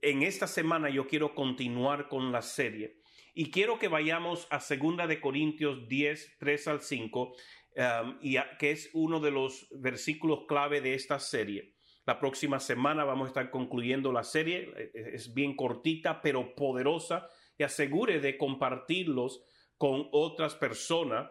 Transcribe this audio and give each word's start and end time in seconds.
En 0.02 0.22
esta 0.22 0.48
semana 0.48 0.90
yo 0.90 1.08
quiero 1.08 1.34
continuar 1.34 2.10
con 2.10 2.34
la 2.34 2.42
serie 2.42 2.98
y 3.34 3.50
quiero 3.50 3.80
que 3.80 3.88
vayamos 3.88 4.46
a 4.50 4.60
Segunda 4.60 5.08
de 5.08 5.22
Corintios 5.22 5.88
10, 5.88 6.36
3 6.38 6.68
al 6.68 6.82
5, 6.82 7.22
um, 7.22 8.18
y 8.22 8.36
que 8.60 8.72
es 8.72 8.90
uno 8.92 9.22
de 9.22 9.32
los 9.32 9.70
versículos 9.72 10.42
clave 10.50 10.82
de 10.82 10.96
esta 10.96 11.18
serie. 11.18 11.71
La 12.06 12.20
próxima 12.20 12.60
semana 12.60 13.04
vamos 13.04 13.26
a 13.26 13.28
estar 13.28 13.52
concluyendo 13.52 14.12
la 14.12 14.24
serie. 14.24 14.72
Eh, 14.76 14.92
eh, 14.94 15.12
es 15.14 15.34
bien 15.34 15.56
cortita, 15.56 16.22
pero 16.22 16.56
poderosa. 16.56 17.28
Y 17.58 17.64
asegure 17.64 18.20
de 18.20 18.38
compartirlos 18.38 19.44
con 19.78 20.08
otras 20.12 20.56
personas 20.56 21.30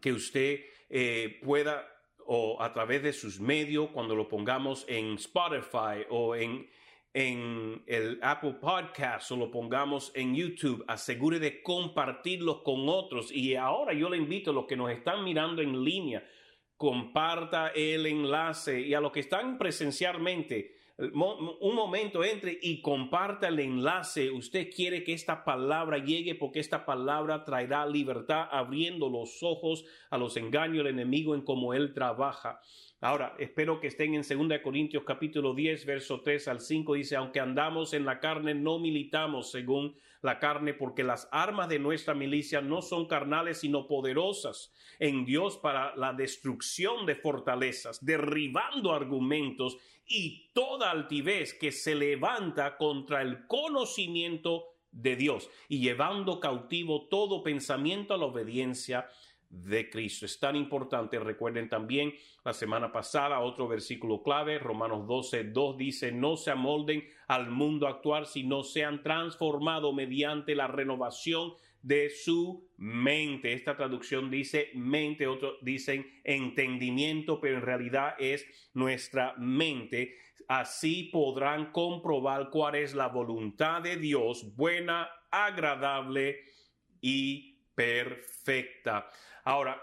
que 0.00 0.12
usted 0.12 0.60
eh, 0.88 1.38
pueda 1.42 1.86
o 2.30 2.60
a 2.60 2.72
través 2.74 3.02
de 3.02 3.14
sus 3.14 3.40
medios, 3.40 3.88
cuando 3.90 4.14
lo 4.14 4.28
pongamos 4.28 4.84
en 4.86 5.14
Spotify 5.14 6.04
o 6.10 6.36
en, 6.36 6.68
en 7.14 7.82
el 7.86 8.18
Apple 8.22 8.58
Podcast 8.60 9.30
o 9.32 9.36
lo 9.36 9.50
pongamos 9.50 10.12
en 10.14 10.34
YouTube, 10.34 10.84
asegure 10.88 11.38
de 11.38 11.62
compartirlos 11.62 12.60
con 12.62 12.86
otros. 12.86 13.32
Y 13.32 13.56
ahora 13.56 13.94
yo 13.94 14.10
le 14.10 14.18
invito 14.18 14.50
a 14.50 14.54
los 14.54 14.66
que 14.66 14.76
nos 14.76 14.90
están 14.90 15.24
mirando 15.24 15.62
en 15.62 15.82
línea, 15.82 16.22
comparta 16.78 17.72
el 17.74 18.06
enlace 18.06 18.80
y 18.80 18.94
a 18.94 19.00
los 19.00 19.10
que 19.12 19.20
están 19.20 19.58
presencialmente, 19.58 20.76
un 20.96 21.74
momento 21.74 22.24
entre 22.24 22.58
y 22.60 22.80
comparta 22.80 23.48
el 23.48 23.58
enlace. 23.60 24.30
Usted 24.30 24.70
quiere 24.74 25.04
que 25.04 25.12
esta 25.12 25.44
palabra 25.44 25.98
llegue 25.98 26.34
porque 26.34 26.60
esta 26.60 26.86
palabra 26.86 27.44
traerá 27.44 27.84
libertad, 27.86 28.48
abriendo 28.50 29.08
los 29.08 29.42
ojos 29.42 29.84
a 30.10 30.18
los 30.18 30.36
engaños 30.36 30.78
del 30.78 30.94
enemigo 30.94 31.34
en 31.34 31.42
cómo 31.42 31.74
él 31.74 31.92
trabaja. 31.92 32.60
Ahora, 33.00 33.34
espero 33.38 33.80
que 33.80 33.88
estén 33.88 34.14
en 34.14 34.22
2 34.22 34.58
Corintios 34.62 35.04
capítulo 35.04 35.54
10, 35.54 35.84
verso 35.84 36.20
3 36.20 36.48
al 36.48 36.60
5. 36.60 36.94
Dice, 36.94 37.16
aunque 37.16 37.38
andamos 37.38 37.92
en 37.92 38.04
la 38.04 38.18
carne, 38.18 38.54
no 38.54 38.78
militamos 38.78 39.50
según 39.52 39.96
la 40.22 40.38
carne, 40.38 40.74
porque 40.74 41.04
las 41.04 41.28
armas 41.30 41.68
de 41.68 41.78
nuestra 41.78 42.14
milicia 42.14 42.60
no 42.60 42.82
son 42.82 43.06
carnales, 43.06 43.58
sino 43.58 43.86
poderosas 43.86 44.72
en 44.98 45.24
Dios 45.24 45.56
para 45.58 45.94
la 45.96 46.12
destrucción 46.12 47.06
de 47.06 47.16
fortalezas, 47.16 48.04
derribando 48.04 48.92
argumentos 48.92 49.78
y 50.06 50.48
toda 50.52 50.90
altivez 50.90 51.54
que 51.54 51.70
se 51.70 51.94
levanta 51.94 52.76
contra 52.76 53.22
el 53.22 53.46
conocimiento 53.46 54.64
de 54.90 55.16
Dios 55.16 55.50
y 55.68 55.80
llevando 55.80 56.40
cautivo 56.40 57.06
todo 57.08 57.42
pensamiento 57.42 58.14
a 58.14 58.18
la 58.18 58.24
obediencia 58.24 59.08
de 59.50 59.88
Cristo. 59.88 60.26
Es 60.26 60.38
tan 60.38 60.56
importante, 60.56 61.18
recuerden 61.18 61.68
también 61.68 62.12
la 62.44 62.52
semana 62.52 62.92
pasada 62.92 63.40
otro 63.40 63.66
versículo 63.66 64.22
clave, 64.22 64.58
Romanos 64.58 65.06
12, 65.06 65.44
2 65.44 65.76
dice, 65.76 66.12
no 66.12 66.36
se 66.36 66.50
amolden 66.50 67.04
al 67.28 67.50
mundo 67.50 67.86
actual, 67.86 68.26
sino 68.26 68.62
sean 68.62 69.02
transformados 69.02 69.94
mediante 69.94 70.54
la 70.54 70.66
renovación 70.66 71.54
de 71.82 72.10
su 72.10 72.68
mente. 72.76 73.52
Esta 73.52 73.76
traducción 73.76 74.30
dice 74.30 74.70
mente, 74.74 75.26
otros 75.26 75.58
dicen 75.62 76.20
entendimiento, 76.24 77.40
pero 77.40 77.56
en 77.56 77.62
realidad 77.62 78.14
es 78.18 78.46
nuestra 78.74 79.34
mente. 79.38 80.14
Así 80.48 81.04
podrán 81.04 81.72
comprobar 81.72 82.50
cuál 82.50 82.76
es 82.76 82.94
la 82.94 83.08
voluntad 83.08 83.82
de 83.82 83.96
Dios, 83.96 84.54
buena, 84.56 85.08
agradable 85.30 86.40
y 87.00 87.57
perfecta. 87.78 89.08
Ahora, 89.44 89.80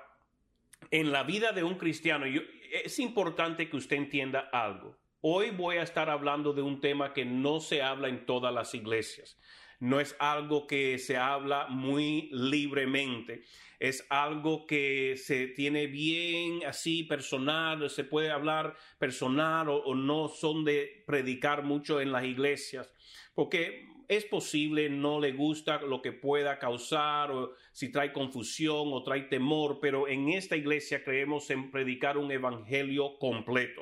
en 0.92 1.14
la 1.14 1.24
vida 1.24 1.54
de 1.54 1.64
un 1.64 1.76
cristiano, 1.76 2.26
es 2.26 3.00
importante 3.00 3.70
que 3.70 3.78
usted 3.78 3.96
entienda 3.96 4.50
algo. 4.52 4.98
Hoy 5.22 5.52
voy 5.52 5.78
a 5.78 5.84
estar 5.84 6.10
hablando 6.10 6.52
de 6.52 6.62
un 6.62 6.82
tema 6.82 7.14
que 7.14 7.24
no 7.24 7.62
se 7.62 7.82
habla 7.82 8.10
en 8.10 8.26
todas 8.26 8.54
las 8.54 8.76
iglesias. 8.76 9.40
No 9.80 10.02
es 10.02 10.14
algo 10.20 10.68
que 10.68 11.00
se 11.00 11.16
habla 11.16 11.68
muy 11.70 12.30
libremente. 12.34 13.44
Es 13.80 14.06
algo 14.10 14.66
que 14.66 15.16
se 15.16 15.48
tiene 15.48 15.88
bien 15.88 16.66
así 16.66 17.04
personal, 17.04 17.90
se 17.90 18.04
puede 18.04 18.30
hablar 18.30 18.76
personal 19.00 19.70
o, 19.70 19.78
o 19.78 19.96
no 19.96 20.28
son 20.28 20.66
de 20.66 21.06
predicar 21.08 21.64
mucho 21.64 22.02
en 22.02 22.12
las 22.12 22.26
iglesias. 22.26 22.94
Porque 23.34 23.95
es 24.08 24.26
posible, 24.26 24.90
no 24.90 25.20
le 25.20 25.32
gusta 25.32 25.82
lo 25.82 26.02
que 26.02 26.12
pueda 26.12 26.60
causar 26.60 27.32
o 27.32 27.54
si 27.72 27.92
trae 27.92 28.12
confusión 28.12 28.90
o 28.92 29.04
trae 29.04 29.22
temor, 29.22 29.80
pero 29.82 30.08
en 30.08 30.30
esta 30.30 30.56
iglesia 30.56 31.04
creemos 31.04 31.50
en 31.50 31.72
predicar 31.72 32.18
un 32.18 32.32
evangelio 32.32 33.18
completo. 33.18 33.82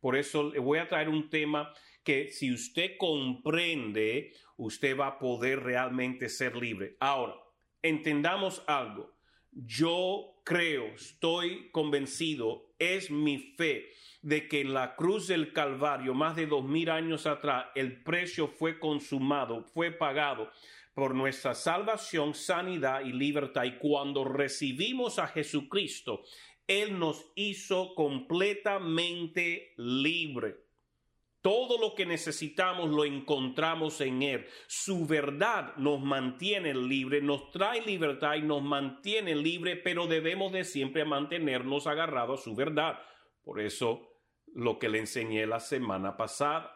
Por 0.00 0.16
eso 0.16 0.50
le 0.50 0.58
voy 0.58 0.78
a 0.78 0.88
traer 0.88 1.08
un 1.08 1.28
tema 1.28 1.72
que 2.04 2.30
si 2.30 2.52
usted 2.52 2.96
comprende, 2.96 4.32
usted 4.56 4.96
va 4.96 5.08
a 5.08 5.18
poder 5.18 5.60
realmente 5.60 6.28
ser 6.28 6.56
libre. 6.56 6.96
Ahora, 7.00 7.34
entendamos 7.82 8.62
algo. 8.66 9.14
Yo 9.52 10.40
creo, 10.44 10.86
estoy 10.94 11.70
convencido, 11.70 12.74
es 12.78 13.10
mi 13.10 13.38
fe 13.56 13.90
de 14.28 14.46
que 14.46 14.60
en 14.60 14.74
la 14.74 14.94
cruz 14.94 15.26
del 15.26 15.54
Calvario, 15.54 16.12
más 16.12 16.36
de 16.36 16.46
dos 16.46 16.62
mil 16.62 16.90
años 16.90 17.26
atrás, 17.26 17.68
el 17.74 18.02
precio 18.02 18.46
fue 18.46 18.78
consumado, 18.78 19.64
fue 19.64 19.90
pagado 19.90 20.50
por 20.92 21.14
nuestra 21.14 21.54
salvación, 21.54 22.34
sanidad 22.34 23.00
y 23.00 23.12
libertad. 23.12 23.64
Y 23.64 23.78
cuando 23.78 24.24
recibimos 24.24 25.18
a 25.18 25.28
Jesucristo, 25.28 26.24
Él 26.66 26.98
nos 26.98 27.24
hizo 27.36 27.94
completamente 27.94 29.72
libre. 29.78 30.56
Todo 31.40 31.78
lo 31.78 31.94
que 31.94 32.04
necesitamos 32.04 32.90
lo 32.90 33.06
encontramos 33.06 33.98
en 34.02 34.22
Él. 34.22 34.46
Su 34.66 35.06
verdad 35.06 35.74
nos 35.76 36.02
mantiene 36.02 36.74
libre, 36.74 37.22
nos 37.22 37.50
trae 37.50 37.80
libertad 37.80 38.34
y 38.34 38.42
nos 38.42 38.62
mantiene 38.62 39.34
libre, 39.34 39.76
pero 39.76 40.06
debemos 40.06 40.52
de 40.52 40.64
siempre 40.64 41.06
mantenernos 41.06 41.86
agarrados 41.86 42.40
a 42.40 42.44
su 42.44 42.54
verdad. 42.54 42.98
Por 43.42 43.60
eso 43.60 44.07
lo 44.58 44.78
que 44.80 44.88
le 44.88 44.98
enseñé 44.98 45.46
la 45.46 45.60
semana 45.60 46.16
pasada. 46.16 46.74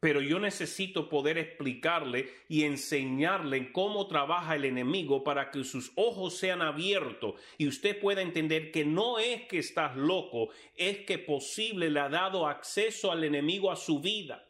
Pero 0.00 0.20
yo 0.20 0.40
necesito 0.40 1.08
poder 1.08 1.38
explicarle 1.38 2.30
y 2.48 2.64
enseñarle 2.64 3.70
cómo 3.70 4.08
trabaja 4.08 4.56
el 4.56 4.64
enemigo 4.64 5.22
para 5.22 5.50
que 5.50 5.62
sus 5.62 5.92
ojos 5.94 6.36
sean 6.36 6.62
abiertos 6.62 7.34
y 7.58 7.68
usted 7.68 8.00
pueda 8.00 8.22
entender 8.22 8.72
que 8.72 8.84
no 8.84 9.18
es 9.18 9.42
que 9.42 9.58
estás 9.58 9.96
loco, 9.96 10.48
es 10.74 11.00
que 11.00 11.18
posible 11.18 11.90
le 11.90 12.00
ha 12.00 12.08
dado 12.08 12.48
acceso 12.48 13.12
al 13.12 13.24
enemigo 13.24 13.70
a 13.70 13.76
su 13.76 14.00
vida. 14.00 14.49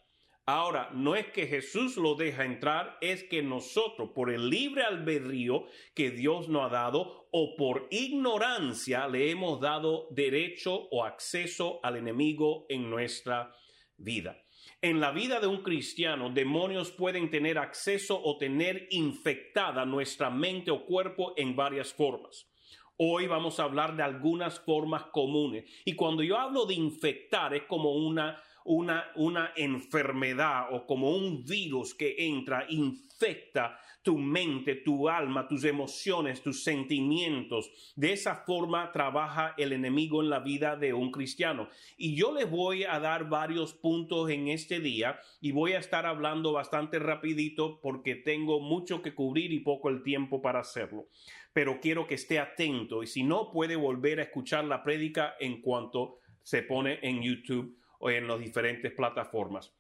Ahora, 0.53 0.91
no 0.93 1.15
es 1.15 1.27
que 1.27 1.47
Jesús 1.47 1.97
lo 1.97 2.17
deja 2.17 2.45
entrar, 2.45 2.99
es 3.01 3.23
que 3.23 3.41
nosotros, 3.41 4.11
por 4.13 4.33
el 4.33 4.51
libre 4.51 4.83
albedrío 4.83 5.67
que 5.95 6.11
Dios 6.11 6.49
nos 6.49 6.65
ha 6.65 6.69
dado, 6.71 7.29
o 7.31 7.55
por 7.55 7.87
ignorancia, 7.93 9.07
le 9.07 9.31
hemos 9.31 9.61
dado 9.61 10.09
derecho 10.11 10.89
o 10.91 11.05
acceso 11.05 11.79
al 11.85 11.99
enemigo 11.99 12.67
en 12.69 12.91
nuestra 12.91 13.55
vida. 13.97 14.43
En 14.83 14.99
la 14.99 15.13
vida 15.13 15.39
de 15.39 15.47
un 15.47 15.63
cristiano, 15.63 16.31
demonios 16.31 16.91
pueden 16.91 17.31
tener 17.31 17.57
acceso 17.57 18.21
o 18.21 18.37
tener 18.37 18.89
infectada 18.91 19.85
nuestra 19.85 20.31
mente 20.31 20.73
o 20.73 20.85
cuerpo 20.85 21.33
en 21.37 21.55
varias 21.55 21.95
formas. 21.95 22.51
Hoy 22.97 23.29
vamos 23.29 23.61
a 23.61 23.63
hablar 23.63 23.95
de 23.95 24.03
algunas 24.03 24.59
formas 24.59 25.05
comunes. 25.13 25.65
Y 25.85 25.95
cuando 25.95 26.25
yo 26.25 26.37
hablo 26.37 26.67
de 26.67 26.75
infectar, 26.75 27.55
es 27.55 27.63
como 27.63 27.93
una 27.93 28.43
una, 28.65 29.11
una 29.17 29.53
enfermedad 29.57 30.73
o 30.73 30.87
como 30.87 31.11
un 31.11 31.45
virus 31.45 31.95
que 31.95 32.15
entra, 32.19 32.67
infecta 32.69 33.79
tu 34.03 34.17
mente, 34.17 34.77
tu 34.77 35.09
alma, 35.09 35.47
tus 35.47 35.65
emociones, 35.65 36.43
tus 36.43 36.65
sentimientos. 36.65 37.71
De 37.97 38.13
esa 38.13 38.35
forma 38.35 38.93
trabaja 38.93 39.55
el 39.59 39.73
enemigo 39.73 40.23
en 40.23 40.31
la 40.31 40.41
vida 40.41 40.77
de 40.77 40.95
un 40.95 41.11
cristiano. 41.11 41.69
Y 41.97 42.15
yo 42.15 42.33
les 42.33 42.51
voy 42.51 42.85
a 42.85 42.99
dar 42.99 43.29
varios 43.29 43.75
puntos 43.75 44.31
en 44.31 44.49
este 44.49 44.81
día 44.81 45.21
y 45.41 45.53
voy 45.53 45.73
a 45.73 45.79
estar 45.79 46.07
hablando 46.07 46.53
bastante 46.53 46.99
rapidito 46.99 47.79
porque 47.83 48.15
tengo 48.15 48.61
mucho 48.61 49.03
que 49.03 49.15
cubrir 49.15 49.53
y 49.53 49.61
poco 49.61 49.91
el 49.91 50.03
tiempo 50.03 50.41
para 50.41 50.61
hacerlo. 50.61 51.09
Pero 51.53 51.81
quiero 51.81 52.07
que 52.07 52.15
esté 52.15 52.39
atento 52.39 53.03
y 53.03 53.07
si 53.07 53.23
no 53.23 53.51
puede 53.51 53.77
volver 53.77 54.21
a 54.21 54.25
escuchar 54.25 54.65
la 54.65 54.83
prédica 54.83 55.35
en 55.41 55.61
cuanto 55.61 56.19
se 56.43 56.63
pone 56.63 57.01
en 57.03 57.21
YouTube 57.23 57.80
o 58.01 58.11
en 58.11 58.27
las 58.27 58.41
diferentes 58.41 58.93
plataformas. 58.93 59.73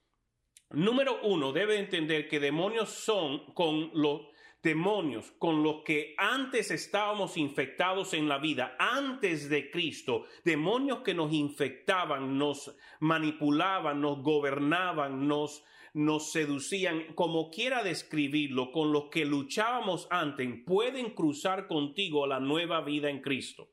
Número 0.70 1.20
uno, 1.25 1.52
debe 1.52 1.78
entender 1.78 2.28
que 2.28 2.38
demonios 2.38 2.90
son 2.90 3.52
con 3.55 3.90
los 3.93 4.28
demonios 4.62 5.32
con 5.38 5.62
los 5.62 5.82
que 5.84 6.14
antes 6.19 6.70
estábamos 6.70 7.37
infectados 7.37 8.12
en 8.14 8.28
la 8.28 8.38
vida, 8.38 8.76
antes 8.78 9.49
de 9.49 9.70
Cristo, 9.70 10.26
demonios 10.44 11.00
que 11.00 11.14
nos 11.14 11.32
infectaban, 11.32 12.37
nos 12.37 12.76
manipulaban, 13.00 14.00
nos 14.00 14.22
gobernaban, 14.22 15.26
nos, 15.26 15.64
nos 15.94 16.31
seducían, 16.31 17.14
como 17.14 17.50
quiera 17.50 17.82
describirlo, 17.82 18.70
con 18.70 18.93
los 18.93 19.08
que 19.11 19.25
luchábamos 19.25 20.06
antes, 20.11 20.46
pueden 20.67 21.14
cruzar 21.14 21.67
contigo 21.67 22.26
la 22.26 22.40
nueva 22.40 22.82
vida 22.82 23.08
en 23.08 23.22
Cristo. 23.22 23.70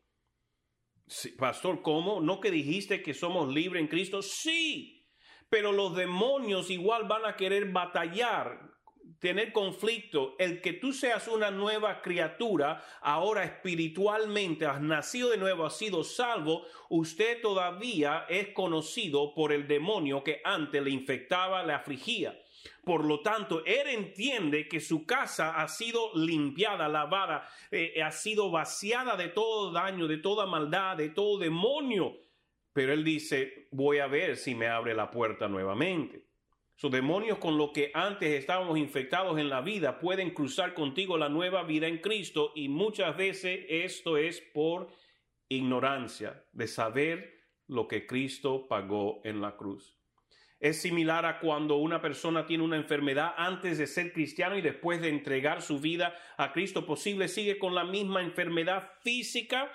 Pastor, 1.37 1.81
¿cómo? 1.81 2.21
¿No 2.21 2.39
que 2.39 2.51
dijiste 2.51 3.01
que 3.01 3.13
somos 3.13 3.53
libres 3.53 3.81
en 3.81 3.87
Cristo? 3.87 4.21
Sí, 4.21 5.05
pero 5.49 5.71
los 5.71 5.95
demonios 5.95 6.69
igual 6.69 7.07
van 7.07 7.25
a 7.25 7.35
querer 7.35 7.71
batallar, 7.71 8.71
tener 9.19 9.51
conflicto. 9.51 10.35
El 10.37 10.61
que 10.61 10.73
tú 10.73 10.93
seas 10.93 11.27
una 11.27 11.51
nueva 11.51 12.01
criatura, 12.01 12.83
ahora 13.01 13.43
espiritualmente 13.43 14.65
has 14.65 14.81
nacido 14.81 15.29
de 15.29 15.37
nuevo, 15.37 15.65
has 15.65 15.77
sido 15.77 16.03
salvo, 16.03 16.65
usted 16.89 17.41
todavía 17.41 18.25
es 18.29 18.49
conocido 18.49 19.33
por 19.33 19.53
el 19.53 19.67
demonio 19.67 20.23
que 20.23 20.41
antes 20.43 20.81
le 20.81 20.91
infectaba, 20.91 21.63
le 21.63 21.73
afligía. 21.73 22.37
Por 22.83 23.05
lo 23.05 23.21
tanto, 23.21 23.63
él 23.65 23.87
entiende 23.87 24.67
que 24.67 24.79
su 24.79 25.05
casa 25.05 25.61
ha 25.61 25.67
sido 25.67 26.11
limpiada, 26.15 26.87
lavada, 26.87 27.47
eh, 27.71 28.01
ha 28.01 28.11
sido 28.11 28.51
vaciada 28.51 29.15
de 29.15 29.29
todo 29.29 29.71
daño, 29.71 30.07
de 30.07 30.17
toda 30.17 30.45
maldad, 30.45 30.97
de 30.97 31.09
todo 31.09 31.37
demonio 31.37 32.27
pero 32.77 32.93
él 32.93 33.03
dice, 33.03 33.69
voy 33.71 33.97
a 33.97 34.05
ver 34.05 34.37
si 34.37 34.53
me 34.53 34.67
abre 34.67 34.93
la 34.93 35.09
puerta 35.09 35.47
nuevamente. 35.47 36.27
Sus 36.75 36.91
demonios 36.91 37.39
con 37.39 37.57
los 37.57 37.71
que 37.71 37.89
antes 37.91 38.29
estábamos 38.29 38.77
infectados 38.77 39.39
en 39.39 39.49
la 39.49 39.61
vida 39.61 39.97
pueden 39.97 40.29
cruzar 40.29 40.75
contigo 40.75 41.17
la 41.17 41.27
nueva 41.27 41.63
vida 41.63 41.87
en 41.87 41.97
Cristo 41.97 42.51
y 42.53 42.69
muchas 42.69 43.17
veces 43.17 43.65
esto 43.67 44.15
es 44.15 44.41
por 44.41 44.89
ignorancia 45.49 46.45
de 46.51 46.67
saber 46.67 47.39
lo 47.65 47.87
que 47.87 48.05
Cristo 48.05 48.67
pagó 48.67 49.21
en 49.23 49.41
la 49.41 49.57
cruz. 49.57 49.96
Es 50.59 50.81
similar 50.81 51.25
a 51.25 51.39
cuando 51.39 51.77
una 51.77 52.01
persona 52.01 52.45
tiene 52.45 52.63
una 52.63 52.77
enfermedad 52.77 53.33
antes 53.37 53.77
de 53.77 53.87
ser 53.87 54.11
cristiano 54.11 54.57
y 54.57 54.61
después 54.61 55.01
de 55.01 55.09
entregar 55.09 55.61
su 55.61 55.79
vida 55.79 56.15
a 56.37 56.51
Cristo 56.51 56.85
posible 56.85 57.27
sigue 57.27 57.59
con 57.59 57.75
la 57.75 57.83
misma 57.83 58.21
enfermedad 58.21 58.91
física 59.01 59.71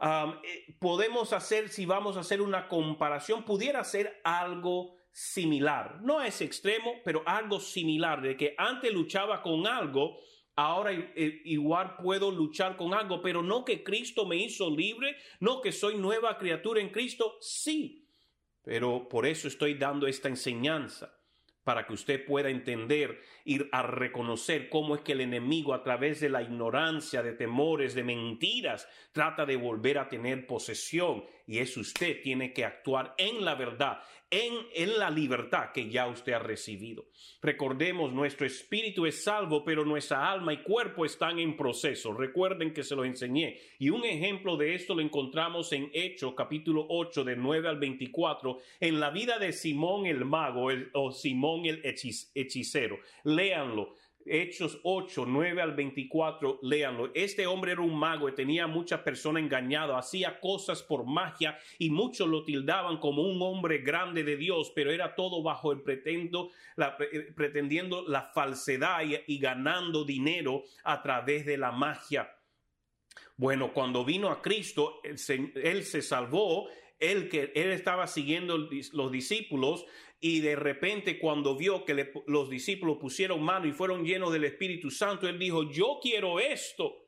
eh, 0.00 0.76
podemos 0.78 1.32
hacer, 1.32 1.68
si 1.68 1.86
vamos 1.86 2.16
a 2.16 2.20
hacer 2.20 2.42
una 2.42 2.68
comparación, 2.68 3.44
pudiera 3.44 3.82
ser 3.84 4.20
algo 4.24 4.96
similar. 5.10 6.00
No 6.02 6.20
es 6.20 6.40
extremo, 6.40 6.94
pero 7.04 7.22
algo 7.26 7.60
similar, 7.60 8.20
de 8.20 8.36
que 8.36 8.54
antes 8.58 8.92
luchaba 8.92 9.42
con 9.42 9.66
algo, 9.66 10.18
ahora 10.56 10.92
eh, 10.92 11.40
igual 11.44 11.96
puedo 11.96 12.30
luchar 12.30 12.76
con 12.76 12.92
algo, 12.92 13.22
pero 13.22 13.42
no 13.42 13.64
que 13.64 13.82
Cristo 13.82 14.26
me 14.26 14.36
hizo 14.36 14.70
libre, 14.70 15.16
no 15.40 15.60
que 15.60 15.72
soy 15.72 15.96
nueva 15.96 16.36
criatura 16.38 16.80
en 16.80 16.90
Cristo, 16.90 17.36
sí. 17.40 18.05
Pero 18.66 19.08
por 19.08 19.26
eso 19.26 19.46
estoy 19.46 19.74
dando 19.74 20.08
esta 20.08 20.28
enseñanza 20.28 21.15
para 21.66 21.84
que 21.84 21.94
usted 21.94 22.24
pueda 22.24 22.48
entender, 22.48 23.20
ir 23.44 23.68
a 23.72 23.82
reconocer 23.82 24.68
cómo 24.68 24.94
es 24.94 25.00
que 25.00 25.14
el 25.14 25.20
enemigo 25.20 25.74
a 25.74 25.82
través 25.82 26.20
de 26.20 26.28
la 26.28 26.40
ignorancia, 26.40 27.24
de 27.24 27.32
temores, 27.32 27.92
de 27.96 28.04
mentiras, 28.04 28.88
trata 29.10 29.44
de 29.44 29.56
volver 29.56 29.98
a 29.98 30.08
tener 30.08 30.46
posesión. 30.46 31.24
Y 31.44 31.58
es 31.58 31.76
usted 31.76 32.22
tiene 32.22 32.52
que 32.52 32.64
actuar 32.64 33.14
en 33.18 33.44
la 33.44 33.56
verdad, 33.56 34.00
en, 34.30 34.54
en 34.74 34.98
la 34.98 35.10
libertad 35.10 35.72
que 35.72 35.88
ya 35.88 36.06
usted 36.06 36.34
ha 36.34 36.38
recibido. 36.38 37.06
Recordemos, 37.42 38.12
nuestro 38.12 38.46
espíritu 38.46 39.06
es 39.06 39.24
salvo, 39.24 39.64
pero 39.64 39.84
nuestra 39.84 40.30
alma 40.30 40.52
y 40.52 40.62
cuerpo 40.62 41.04
están 41.04 41.38
en 41.38 41.56
proceso. 41.56 42.12
Recuerden 42.12 42.72
que 42.72 42.82
se 42.82 42.96
lo 42.96 43.04
enseñé. 43.04 43.58
Y 43.78 43.90
un 43.90 44.04
ejemplo 44.04 44.56
de 44.56 44.74
esto 44.74 44.94
lo 44.94 45.02
encontramos 45.02 45.72
en 45.72 45.90
Hechos 45.92 46.34
capítulo 46.36 46.86
8 46.88 47.24
de 47.24 47.36
9 47.36 47.68
al 47.68 47.78
24, 47.78 48.58
en 48.80 49.00
la 49.00 49.10
vida 49.10 49.38
de 49.38 49.52
Simón 49.52 50.06
el 50.06 50.24
mago 50.24 50.68
o 50.92 51.12
Simón 51.12 51.55
el 51.64 51.80
hechicero. 52.34 52.98
Léanlo. 53.24 53.94
Hechos 54.28 54.80
8, 54.82 55.24
9 55.26 55.62
al 55.62 55.74
24, 55.74 56.58
léanlo. 56.62 57.10
Este 57.14 57.46
hombre 57.46 57.72
era 57.72 57.80
un 57.80 57.96
mago 57.96 58.28
y 58.28 58.34
tenía 58.34 58.66
muchas 58.66 59.00
personas 59.00 59.42
engañadas, 59.42 60.06
hacía 60.06 60.40
cosas 60.40 60.82
por 60.82 61.06
magia 61.06 61.56
y 61.78 61.90
muchos 61.90 62.28
lo 62.28 62.44
tildaban 62.44 62.98
como 62.98 63.22
un 63.22 63.40
hombre 63.40 63.78
grande 63.78 64.24
de 64.24 64.36
Dios, 64.36 64.72
pero 64.74 64.90
era 64.90 65.14
todo 65.14 65.42
bajo 65.42 65.70
el 65.70 65.82
pretendo, 65.82 66.50
la, 66.74 66.96
eh, 67.12 67.32
pretendiendo 67.36 68.04
la 68.06 68.22
falsedad 68.22 69.02
y, 69.26 69.38
ganando 69.38 70.04
dinero 70.04 70.64
a 70.82 71.00
través 71.02 71.46
de 71.46 71.56
la 71.56 71.70
magia. 71.70 72.28
Bueno, 73.36 73.72
cuando 73.72 74.04
vino 74.04 74.30
a 74.30 74.42
Cristo, 74.42 75.00
él 75.04 75.84
se 75.84 76.02
salvó, 76.02 76.68
él 76.98 77.28
que 77.28 77.52
él 77.54 77.72
estaba 77.72 78.06
siguiendo 78.06 78.56
los 78.56 79.12
discípulos 79.12 79.84
y 80.26 80.40
de 80.40 80.56
repente 80.56 81.20
cuando 81.20 81.54
vio 81.54 81.84
que 81.84 82.12
los 82.26 82.50
discípulos 82.50 82.98
pusieron 83.00 83.44
mano 83.44 83.68
y 83.68 83.72
fueron 83.72 84.04
llenos 84.04 84.32
del 84.32 84.42
Espíritu 84.42 84.90
Santo, 84.90 85.28
él 85.28 85.38
dijo, 85.38 85.70
yo 85.70 86.00
quiero 86.02 86.40
esto. 86.40 87.04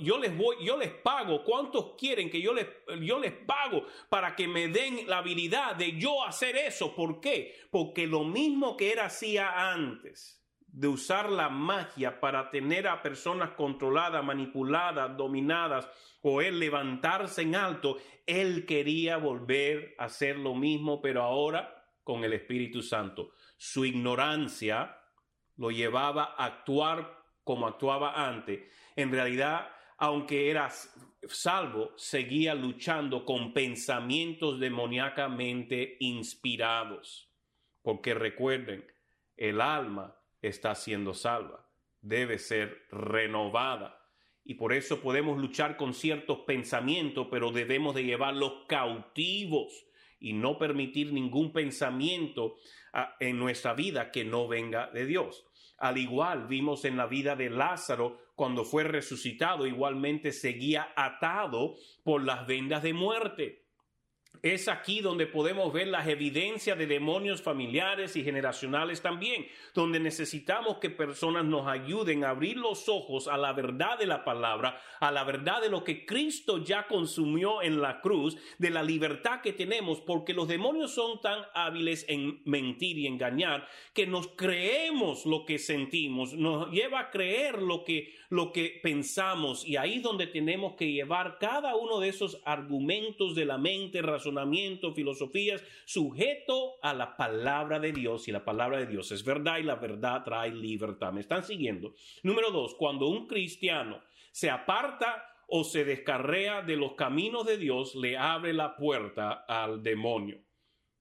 Yo 0.00 0.18
les 0.18 0.90
pago. 1.02 1.42
¿Cuántos 1.44 1.94
quieren 1.96 2.28
que 2.28 2.42
yo 2.42 2.52
les, 2.52 2.66
yo 3.00 3.20
pago 3.46 3.86
para 4.10 4.36
que 4.36 4.46
me 4.46 4.68
den 4.68 5.06
la 5.06 5.18
habilidad 5.18 5.76
de 5.76 5.98
yo 5.98 6.22
hacer 6.22 6.56
eso? 6.56 6.94
¿Por 6.94 7.20
qué? 7.20 7.54
Porque 7.70 8.06
lo 8.06 8.24
mismo 8.24 8.76
que 8.76 8.92
él 8.92 8.98
hacía 8.98 9.72
antes 9.72 10.44
de 10.66 10.88
usar 10.88 11.30
la 11.30 11.48
magia 11.48 12.20
para 12.20 12.50
tener 12.50 12.86
a 12.86 13.02
personas 13.02 13.52
controladas, 13.52 14.22
manipuladas, 14.22 15.16
dominadas, 15.16 15.88
o 16.20 16.42
él 16.42 16.58
levantarse 16.58 17.42
en 17.42 17.54
alto, 17.54 17.96
él 18.26 18.66
quería 18.66 19.16
volver 19.16 19.94
a 19.98 20.04
hacer 20.04 20.38
lo 20.38 20.54
mismo, 20.54 21.00
pero 21.00 21.22
ahora 21.22 21.79
con 22.02 22.24
el 22.24 22.32
Espíritu 22.32 22.82
Santo. 22.82 23.32
Su 23.56 23.84
ignorancia 23.84 24.96
lo 25.56 25.70
llevaba 25.70 26.34
a 26.36 26.46
actuar 26.46 27.22
como 27.44 27.66
actuaba 27.66 28.28
antes. 28.28 28.60
En 28.96 29.10
realidad, 29.10 29.68
aunque 29.98 30.50
era 30.50 30.70
salvo, 31.28 31.92
seguía 31.96 32.54
luchando 32.54 33.24
con 33.24 33.52
pensamientos 33.52 34.58
demoníacamente 34.58 35.96
inspirados. 36.00 37.30
Porque 37.82 38.14
recuerden, 38.14 38.86
el 39.36 39.60
alma 39.60 40.16
está 40.42 40.74
siendo 40.74 41.14
salva, 41.14 41.68
debe 42.00 42.38
ser 42.38 42.86
renovada. 42.90 43.96
Y 44.44 44.54
por 44.54 44.72
eso 44.72 45.00
podemos 45.00 45.38
luchar 45.38 45.76
con 45.76 45.92
ciertos 45.92 46.40
pensamientos, 46.40 47.28
pero 47.30 47.52
debemos 47.52 47.94
de 47.94 48.04
llevarlos 48.04 48.64
cautivos 48.66 49.86
y 50.20 50.34
no 50.34 50.58
permitir 50.58 51.12
ningún 51.12 51.52
pensamiento 51.52 52.56
ah, 52.92 53.16
en 53.18 53.38
nuestra 53.38 53.74
vida 53.74 54.10
que 54.10 54.24
no 54.24 54.46
venga 54.46 54.90
de 54.90 55.06
Dios. 55.06 55.46
Al 55.78 55.96
igual 55.96 56.46
vimos 56.46 56.84
en 56.84 56.98
la 56.98 57.06
vida 57.06 57.36
de 57.36 57.48
Lázaro 57.48 58.18
cuando 58.34 58.64
fue 58.64 58.84
resucitado, 58.84 59.66
igualmente 59.66 60.32
seguía 60.32 60.92
atado 60.96 61.74
por 62.04 62.24
las 62.24 62.46
vendas 62.46 62.82
de 62.82 62.92
muerte. 62.92 63.59
Es 64.42 64.68
aquí 64.68 65.00
donde 65.00 65.26
podemos 65.26 65.70
ver 65.70 65.88
las 65.88 66.08
evidencias 66.08 66.78
de 66.78 66.86
demonios 66.86 67.42
familiares 67.42 68.16
y 68.16 68.24
generacionales 68.24 69.02
también, 69.02 69.46
donde 69.74 70.00
necesitamos 70.00 70.78
que 70.78 70.88
personas 70.88 71.44
nos 71.44 71.66
ayuden 71.66 72.24
a 72.24 72.30
abrir 72.30 72.56
los 72.56 72.88
ojos 72.88 73.28
a 73.28 73.36
la 73.36 73.52
verdad 73.52 73.98
de 73.98 74.06
la 74.06 74.24
palabra, 74.24 74.80
a 74.98 75.10
la 75.10 75.24
verdad 75.24 75.60
de 75.60 75.68
lo 75.68 75.84
que 75.84 76.06
Cristo 76.06 76.64
ya 76.64 76.86
consumió 76.86 77.60
en 77.60 77.82
la 77.82 78.00
cruz, 78.00 78.38
de 78.58 78.70
la 78.70 78.82
libertad 78.82 79.42
que 79.42 79.52
tenemos, 79.52 80.00
porque 80.00 80.32
los 80.32 80.48
demonios 80.48 80.94
son 80.94 81.20
tan 81.20 81.40
hábiles 81.52 82.06
en 82.08 82.40
mentir 82.46 82.96
y 82.96 83.06
engañar 83.06 83.68
que 83.92 84.06
nos 84.06 84.28
creemos 84.28 85.26
lo 85.26 85.44
que 85.44 85.58
sentimos, 85.58 86.32
nos 86.32 86.70
lleva 86.70 87.00
a 87.00 87.10
creer 87.10 87.60
lo 87.60 87.84
que, 87.84 88.14
lo 88.30 88.52
que 88.52 88.80
pensamos 88.82 89.66
y 89.66 89.76
ahí 89.76 89.96
es 89.96 90.02
donde 90.02 90.26
tenemos 90.26 90.76
que 90.76 90.90
llevar 90.90 91.36
cada 91.38 91.76
uno 91.76 92.00
de 92.00 92.08
esos 92.08 92.40
argumentos 92.46 93.34
de 93.34 93.44
la 93.44 93.58
mente 93.58 94.00
razonable 94.00 94.29
razonamientos, 94.30 94.94
filosofías, 94.94 95.62
sujeto 95.84 96.76
a 96.82 96.94
la 96.94 97.16
palabra 97.16 97.78
de 97.78 97.92
Dios. 97.92 98.28
Y 98.28 98.32
la 98.32 98.44
palabra 98.44 98.78
de 98.78 98.86
Dios 98.86 99.10
es 99.12 99.24
verdad 99.24 99.58
y 99.58 99.64
la 99.64 99.76
verdad 99.76 100.22
trae 100.24 100.52
libertad. 100.52 101.12
¿Me 101.12 101.20
están 101.20 101.44
siguiendo? 101.44 101.94
Número 102.22 102.50
dos, 102.50 102.74
cuando 102.74 103.08
un 103.08 103.26
cristiano 103.26 104.00
se 104.32 104.50
aparta 104.50 105.26
o 105.48 105.64
se 105.64 105.84
descarrea 105.84 106.62
de 106.62 106.76
los 106.76 106.92
caminos 106.94 107.44
de 107.44 107.58
Dios, 107.58 107.94
le 107.94 108.16
abre 108.16 108.52
la 108.52 108.76
puerta 108.76 109.44
al 109.48 109.82
demonio. 109.82 110.38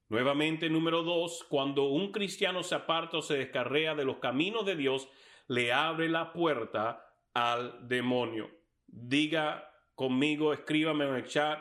Nuevamente, 0.09 0.71
número 0.71 1.03
dos, 1.03 1.45
cuando 1.47 1.89
un 1.89 2.11
cristiano 2.11 2.63
se 2.63 2.73
aparta 2.73 3.17
o 3.17 3.21
se 3.21 3.37
descarrea 3.37 3.93
de 3.93 4.05
los 4.05 4.17
caminos 4.17 4.65
de 4.65 4.75
Dios, 4.75 5.07
le 5.47 5.71
abre 5.71 6.09
la 6.09 6.33
puerta 6.33 7.05
al 7.33 7.87
demonio. 7.87 8.49
Diga 8.87 9.71
conmigo, 9.93 10.51
escríbame 10.51 11.05
en 11.05 11.13
el 11.13 11.27
chat, 11.27 11.59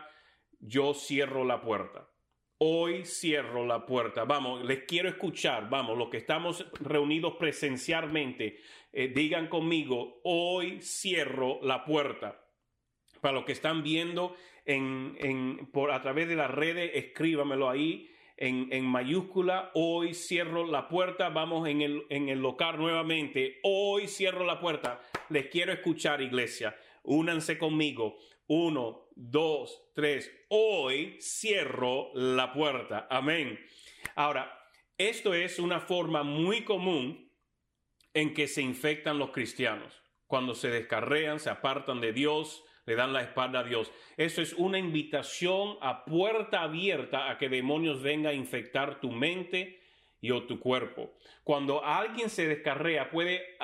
yo 0.61 0.95
cierro 0.95 1.45
la 1.45 1.61
puerta. 1.61 2.09
Hoy 2.61 3.05
cierro 3.05 3.65
la 3.65 3.87
puerta. 3.87 4.25
Vamos, 4.25 4.65
les 4.65 4.81
quiero 4.85 5.09
escuchar. 5.09 5.71
Vamos, 5.71 5.97
los 5.97 6.09
que 6.09 6.17
estamos 6.17 6.67
reunidos 6.81 7.35
presencialmente, 7.38 8.59
eh, 8.93 9.09
digan 9.15 9.47
conmigo, 9.47 10.21
hoy 10.25 10.81
cierro 10.81 11.61
la 11.62 11.85
puerta. 11.85 12.45
Para 13.21 13.35
los 13.35 13.45
que 13.45 13.53
están 13.53 13.85
viendo 13.85 14.35
en, 14.65 15.69
por, 15.73 15.93
a 15.93 16.03
través 16.03 16.29
de 16.29 16.35
las 16.35 16.50
redes, 16.50 16.91
escríbamelo 16.95 17.71
ahí 17.71 18.11
en, 18.37 18.69
en, 18.73 18.85
mayúscula. 18.85 19.71
Hoy 19.75 20.12
cierro 20.15 20.67
la 20.67 20.88
puerta. 20.88 21.29
Vamos 21.29 21.69
en 21.69 21.81
el, 21.81 22.07
en 22.11 22.29
el 22.29 22.41
local 22.41 22.77
nuevamente. 22.77 23.61
Hoy 23.62 24.09
cierro 24.09 24.45
la 24.45 24.59
puerta. 24.59 25.00
Les 25.29 25.47
quiero 25.47 25.73
escuchar, 25.73 26.23
iglesia. 26.23 26.77
Únanse 27.05 27.57
conmigo. 27.57 28.19
Uno, 28.49 29.11
dos, 29.14 29.90
tres. 29.95 30.31
Hoy 30.49 31.19
cierro 31.21 32.11
la 32.14 32.52
puerta. 32.52 33.07
Amén. 33.11 33.61
Ahora, 34.14 34.59
esto 34.97 35.35
es 35.35 35.59
una 35.59 35.81
forma 35.81 36.23
muy 36.23 36.64
común 36.64 37.31
en 38.14 38.33
que 38.33 38.49
se 38.49 38.62
infectan 38.62 39.19
los 39.19 39.31
cristianos. 39.31 40.02
Cuando 40.26 40.55
se 40.55 40.71
descarrean, 40.71 41.40
se 41.40 41.50
apartan 41.50 42.00
de 42.00 42.14
Dios, 42.14 42.64
le 42.87 42.95
dan 42.95 43.12
la 43.12 43.21
espalda 43.21 43.61
a 43.61 43.64
Dios. 43.64 43.93
Eso 44.17 44.40
es 44.40 44.55
una 44.55 44.78
invitación 44.78 45.76
a 45.83 46.07
puerta 46.07 46.62
abierta 46.62 47.31
a 47.31 47.37
que 47.37 47.50
demonios 47.50 48.00
vengan 48.00 48.33
a 48.33 48.35
infectar 48.35 48.99
tu 48.99 49.11
mente 49.11 49.83
y 50.23 50.31
o 50.31 50.45
tu 50.45 50.59
cuerpo. 50.59 51.12
Cuando 51.45 51.85
alguien 51.85 52.31
se 52.31 52.49
descarrea 52.49 53.11
puede 53.11 53.59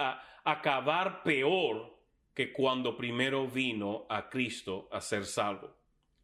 acabar 0.44 1.22
peor 1.22 1.93
que 2.34 2.52
cuando 2.52 2.96
primero 2.96 3.46
vino 3.46 4.06
a 4.08 4.28
Cristo 4.28 4.88
a 4.90 5.00
ser 5.00 5.24
salvo. 5.24 5.74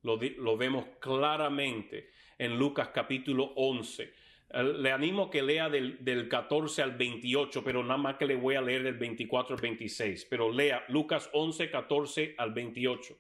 Lo, 0.02 0.19
lo 0.38 0.57
vemos 0.57 0.87
claramente 0.99 2.11
en 2.38 2.59
Lucas 2.59 2.88
capítulo 2.88 3.52
11. 3.57 4.12
Le 4.52 4.90
animo 4.90 5.31
que 5.31 5.43
lea 5.43 5.69
del, 5.69 6.05
del, 6.05 6.29
14 6.29 6.83
al 6.83 6.97
28, 6.97 7.62
pero 7.62 7.83
nada 7.85 7.99
más 7.99 8.17
que 8.17 8.26
le 8.26 8.35
voy 8.35 8.57
a 8.57 8.61
leer 8.61 8.83
del 8.83 8.95
24 8.95 9.55
al 9.55 9.62
26. 9.62 10.26
Pero 10.29 10.50
lea 10.50 10.85
Lucas 10.88 11.31
11, 11.33 11.71
14 11.71 12.35
al 12.37 12.52
28. 12.52 13.17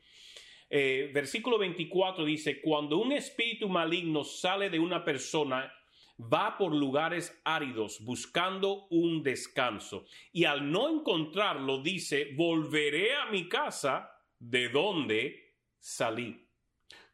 Eh, 0.72 1.10
versículo 1.12 1.58
24 1.58 2.24
dice, 2.24 2.60
cuando 2.60 2.98
un 2.98 3.12
espíritu 3.12 3.68
maligno 3.68 4.24
sale 4.24 4.70
de 4.70 4.78
una 4.78 5.04
persona, 5.04 5.72
va 6.20 6.58
por 6.58 6.74
lugares 6.74 7.40
áridos 7.44 8.00
buscando 8.00 8.86
un 8.90 9.22
descanso. 9.22 10.04
Y 10.32 10.44
al 10.44 10.70
no 10.70 10.88
encontrarlo, 10.88 11.82
dice, 11.82 12.32
volveré 12.36 13.14
a 13.16 13.26
mi 13.26 13.48
casa 13.48 14.10
de 14.38 14.68
donde 14.68 15.56
salí. 15.78 16.46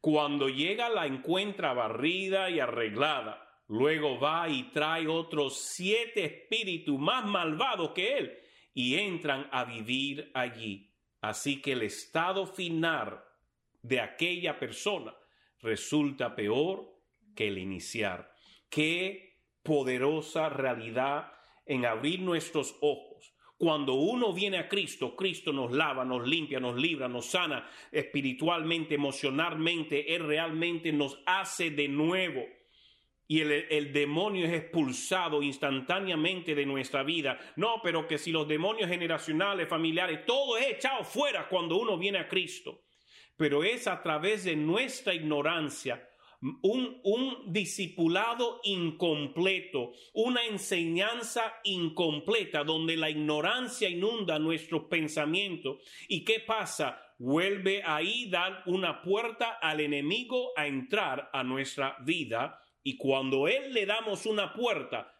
Cuando 0.00 0.48
llega 0.48 0.88
la 0.88 1.06
encuentra 1.06 1.72
barrida 1.72 2.50
y 2.50 2.60
arreglada 2.60 3.46
Luego 3.68 4.18
va 4.18 4.48
y 4.48 4.64
trae 4.70 5.08
otros 5.08 5.58
siete 5.58 6.24
espíritus 6.24 6.98
más 6.98 7.24
malvados 7.24 7.90
que 7.90 8.18
él 8.18 8.38
y 8.72 8.94
entran 8.96 9.48
a 9.50 9.64
vivir 9.64 10.30
allí. 10.34 10.92
Así 11.20 11.60
que 11.60 11.72
el 11.72 11.82
estado 11.82 12.46
final 12.46 13.24
de 13.82 14.00
aquella 14.00 14.58
persona 14.58 15.14
resulta 15.60 16.36
peor 16.36 16.94
que 17.34 17.48
el 17.48 17.58
iniciar. 17.58 18.32
Qué 18.68 19.40
poderosa 19.62 20.48
realidad 20.48 21.32
en 21.64 21.84
abrir 21.86 22.20
nuestros 22.20 22.76
ojos. 22.80 23.32
Cuando 23.58 23.94
uno 23.94 24.32
viene 24.32 24.58
a 24.58 24.68
Cristo, 24.68 25.16
Cristo 25.16 25.52
nos 25.52 25.72
lava, 25.72 26.04
nos 26.04 26.26
limpia, 26.26 26.60
nos 26.60 26.76
libra, 26.76 27.08
nos 27.08 27.26
sana 27.26 27.68
espiritualmente, 27.90 28.94
emocionalmente. 28.94 30.14
Él 30.14 30.26
realmente 30.26 30.92
nos 30.92 31.18
hace 31.24 31.70
de 31.70 31.88
nuevo 31.88 32.44
y 33.28 33.40
el, 33.40 33.92
demonio 33.92 34.46
es 34.46 34.52
expulsado 34.52 35.42
instantáneamente 35.42 36.54
de 36.54 36.64
nuestra 36.64 37.02
vida. 37.02 37.38
No, 37.56 37.80
pero 37.82 38.06
que 38.06 38.18
si 38.18 38.30
los 38.30 38.46
demonios 38.46 38.88
generacionales, 38.88 39.68
familiares, 39.68 40.24
todo 40.24 40.56
es 40.56 40.68
echado 40.68 41.02
fuera 41.02 41.48
cuando 41.48 41.76
uno 41.76 41.98
viene 41.98 42.18
a 42.18 42.28
Cristo. 42.28 42.84
Pero 43.36 43.64
es 43.64 43.88
a 43.88 44.00
través 44.00 44.44
de 44.44 44.54
nuestra 44.54 45.12
ignorancia, 45.12 46.08
un, 46.62 47.52
discipulado 47.52 48.60
incompleto, 48.64 49.92
una 50.14 50.44
enseñanza 50.44 51.54
incompleta 51.64 52.64
donde 52.64 52.96
la 52.96 53.10
ignorancia 53.10 53.88
inunda 53.88 54.38
nuestros 54.38 54.84
pensamientos. 54.84 55.78
¿Y 56.08 56.24
qué 56.24 56.40
pasa? 56.40 57.02
Vuelve 57.18 57.82
ahí 57.82 58.28
dar 58.28 58.62
una 58.66 59.02
puerta 59.02 59.58
al 59.60 59.80
enemigo 59.80 60.52
a 60.56 60.66
entrar 60.66 61.30
a 61.32 61.42
nuestra 61.42 61.96
vida 62.04 62.60
y 62.82 62.96
cuando 62.98 63.48
Él 63.48 63.72
le 63.72 63.86
damos 63.86 64.26
una 64.26 64.52
puerta, 64.52 65.14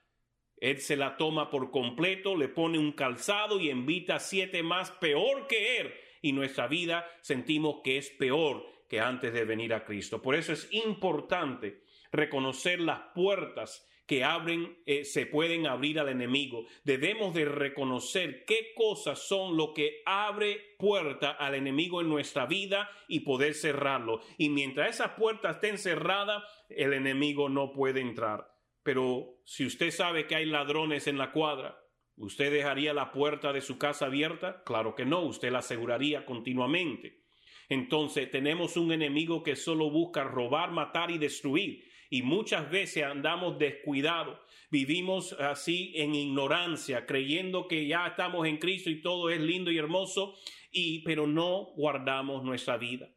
Él 0.59 0.79
se 0.81 0.97
la 0.97 1.17
toma 1.17 1.51
por 1.51 1.71
completo, 1.71 2.37
le 2.37 2.49
pone 2.49 2.79
un 2.79 2.93
calzado 2.93 3.59
y 3.59 3.71
invita 3.71 4.19
siete 4.19 4.63
más 4.63 4.91
peor 4.93 5.47
que 5.47 5.79
Él. 5.79 5.95
Y 6.23 6.33
nuestra 6.33 6.67
vida 6.67 7.07
sentimos 7.23 7.81
que 7.83 7.99
es 7.99 8.11
peor 8.11 8.76
que 8.89 9.01
antes 9.01 9.33
de 9.33 9.45
venir 9.45 9.75
a 9.75 9.85
Cristo. 9.85 10.23
Por 10.23 10.35
eso 10.35 10.53
es 10.53 10.69
importante 10.73 11.83
reconocer 12.13 12.81
las 12.81 13.01
puertas 13.15 13.87
que 14.07 14.23
abren, 14.23 14.79
eh, 14.87 15.05
se 15.05 15.27
pueden 15.27 15.67
abrir 15.67 15.99
al 15.99 16.09
enemigo. 16.09 16.67
Debemos 16.85 17.35
de 17.35 17.45
reconocer 17.45 18.45
qué 18.45 18.73
cosas 18.75 19.19
son 19.19 19.57
lo 19.57 19.75
que 19.75 20.03
abre 20.07 20.77
puerta 20.79 21.33
al 21.33 21.55
enemigo 21.55 22.01
en 22.01 22.09
nuestra 22.09 22.47
vida 22.47 22.89
y 23.09 23.21
poder 23.21 23.55
cerrarlo. 23.55 24.21
Y 24.39 24.49
mientras 24.49 24.91
esas 24.91 25.13
puertas 25.13 25.57
estén 25.57 25.79
cerradas, 25.79 26.45
el 26.69 26.93
enemigo 26.93 27.49
no 27.49 27.73
puede 27.73 28.01
entrar. 28.01 28.55
Pero 28.85 29.41
si 29.45 29.67
usted 29.67 29.91
sabe 29.91 30.29
que 30.29 30.37
hay 30.37 30.47
ladrones 30.47 31.09
en 31.09 31.19
la 31.19 31.33
cuadra, 31.33 31.77
¿usted 32.17 32.53
dejaría 32.53 32.95
la 32.95 33.11
puerta 33.11 33.53
de 33.53 33.61
su 33.61 33.79
casa 33.79 34.07
abierta? 34.07 34.63
Claro 34.65 34.95
que 34.95 35.05
no, 35.05 35.23
usted 35.23 35.51
la 35.51 35.59
aseguraría 35.59 36.25
continuamente. 36.25 37.26
Entonces 37.69 38.31
tenemos 38.31 38.77
un 38.77 38.93
enemigo 38.93 39.43
que 39.43 39.57
solo 39.57 39.91
busca 39.91 40.25
robar, 40.25 40.71
matar 40.71 41.11
y 41.11 41.19
destruir 41.19 41.85
y 42.11 42.23
muchas 42.23 42.71
veces 42.71 43.05
andamos 43.05 43.59
descuidados, 43.59 44.39
vivimos 44.71 45.33
así 45.35 45.93
en 45.97 46.15
ignorancia, 46.15 47.07
creyendo 47.07 47.67
que 47.67 47.87
ya 47.87 48.07
estamos 48.07 48.47
en 48.47 48.59
Cristo 48.59 48.91
y 48.91 49.01
todo 49.01 49.31
es 49.31 49.41
lindo 49.41 49.71
y 49.71 49.79
hermoso, 49.79 50.35
y 50.71 51.03
pero 51.03 51.27
no 51.27 51.73
guardamos 51.77 52.45
nuestra 52.45 52.77
vida. 52.77 53.11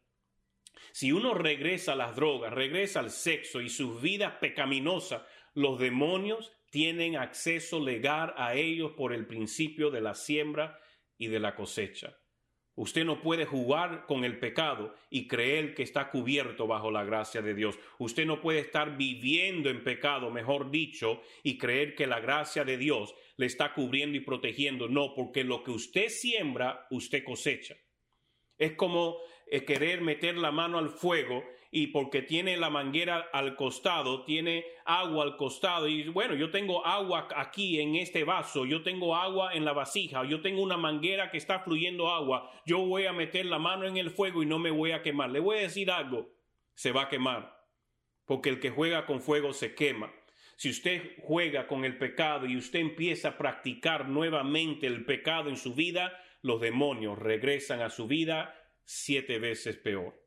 Si 0.92 1.12
uno 1.12 1.34
regresa 1.34 1.92
a 1.92 1.96
las 1.96 2.16
drogas, 2.16 2.52
regresa 2.52 3.00
al 3.00 3.10
sexo 3.10 3.60
y 3.60 3.68
sus 3.68 4.00
vidas 4.02 4.34
pecaminosas, 4.40 5.22
los 5.54 5.78
demonios 5.78 6.52
tienen 6.70 7.16
acceso 7.16 7.80
legal 7.80 8.32
a 8.36 8.54
ellos 8.54 8.92
por 8.96 9.12
el 9.12 9.26
principio 9.26 9.90
de 9.90 10.00
la 10.00 10.14
siembra 10.14 10.80
y 11.16 11.26
de 11.26 11.38
la 11.38 11.54
cosecha. 11.54 12.16
Usted 12.80 13.04
no 13.04 13.20
puede 13.20 13.44
jugar 13.44 14.06
con 14.06 14.24
el 14.24 14.38
pecado 14.38 14.94
y 15.10 15.28
creer 15.28 15.74
que 15.74 15.82
está 15.82 16.10
cubierto 16.10 16.66
bajo 16.66 16.90
la 16.90 17.04
gracia 17.04 17.42
de 17.42 17.52
Dios. 17.52 17.78
Usted 17.98 18.24
no 18.24 18.40
puede 18.40 18.60
estar 18.60 18.96
viviendo 18.96 19.68
en 19.68 19.84
pecado, 19.84 20.30
mejor 20.30 20.70
dicho, 20.70 21.20
y 21.42 21.58
creer 21.58 21.94
que 21.94 22.06
la 22.06 22.20
gracia 22.20 22.64
de 22.64 22.78
Dios 22.78 23.14
le 23.36 23.44
está 23.44 23.74
cubriendo 23.74 24.16
y 24.16 24.20
protegiendo. 24.20 24.88
No, 24.88 25.12
porque 25.14 25.44
lo 25.44 25.62
que 25.62 25.72
usted 25.72 26.08
siembra, 26.08 26.86
usted 26.90 27.22
cosecha. 27.22 27.76
Es 28.56 28.72
como 28.76 29.18
eh, 29.50 29.62
querer 29.66 30.00
meter 30.00 30.38
la 30.38 30.50
mano 30.50 30.78
al 30.78 30.88
fuego 30.88 31.44
y 31.72 31.88
porque 31.88 32.22
tiene 32.22 32.56
la 32.56 32.68
manguera 32.68 33.28
al 33.32 33.54
costado, 33.54 34.24
tiene 34.24 34.64
agua 34.84 35.24
al 35.24 35.36
costado 35.36 35.86
y 35.86 36.08
bueno, 36.08 36.34
yo 36.34 36.50
tengo 36.50 36.84
agua 36.84 37.28
aquí 37.36 37.80
en 37.80 37.94
este 37.94 38.24
vaso, 38.24 38.66
yo 38.66 38.82
tengo 38.82 39.14
agua 39.14 39.54
en 39.54 39.64
la 39.64 39.72
vasija, 39.72 40.24
yo 40.24 40.40
tengo 40.40 40.62
una 40.62 40.76
manguera 40.76 41.30
que 41.30 41.38
está 41.38 41.60
fluyendo 41.60 42.10
agua, 42.10 42.50
yo 42.66 42.80
voy 42.80 43.06
a 43.06 43.12
meter 43.12 43.46
la 43.46 43.60
mano 43.60 43.86
en 43.86 43.96
el 43.96 44.10
fuego 44.10 44.42
y 44.42 44.46
no 44.46 44.58
me 44.58 44.70
voy 44.70 44.90
a 44.90 45.02
quemar. 45.02 45.30
Le 45.30 45.38
voy 45.38 45.58
a 45.58 45.62
decir 45.62 45.90
algo, 45.90 46.28
se 46.74 46.90
va 46.90 47.02
a 47.02 47.08
quemar, 47.08 47.56
porque 48.24 48.48
el 48.48 48.58
que 48.58 48.70
juega 48.70 49.06
con 49.06 49.20
fuego 49.20 49.52
se 49.52 49.74
quema. 49.74 50.12
Si 50.56 50.70
usted 50.70 51.14
juega 51.22 51.66
con 51.66 51.84
el 51.84 51.96
pecado 51.96 52.46
y 52.46 52.56
usted 52.56 52.80
empieza 52.80 53.28
a 53.28 53.38
practicar 53.38 54.08
nuevamente 54.08 54.86
el 54.86 55.04
pecado 55.06 55.48
en 55.48 55.56
su 55.56 55.74
vida, 55.74 56.20
los 56.42 56.60
demonios 56.60 57.18
regresan 57.18 57.80
a 57.80 57.90
su 57.90 58.06
vida 58.06 58.56
siete 58.84 59.38
veces 59.38 59.76
peor. 59.76 60.19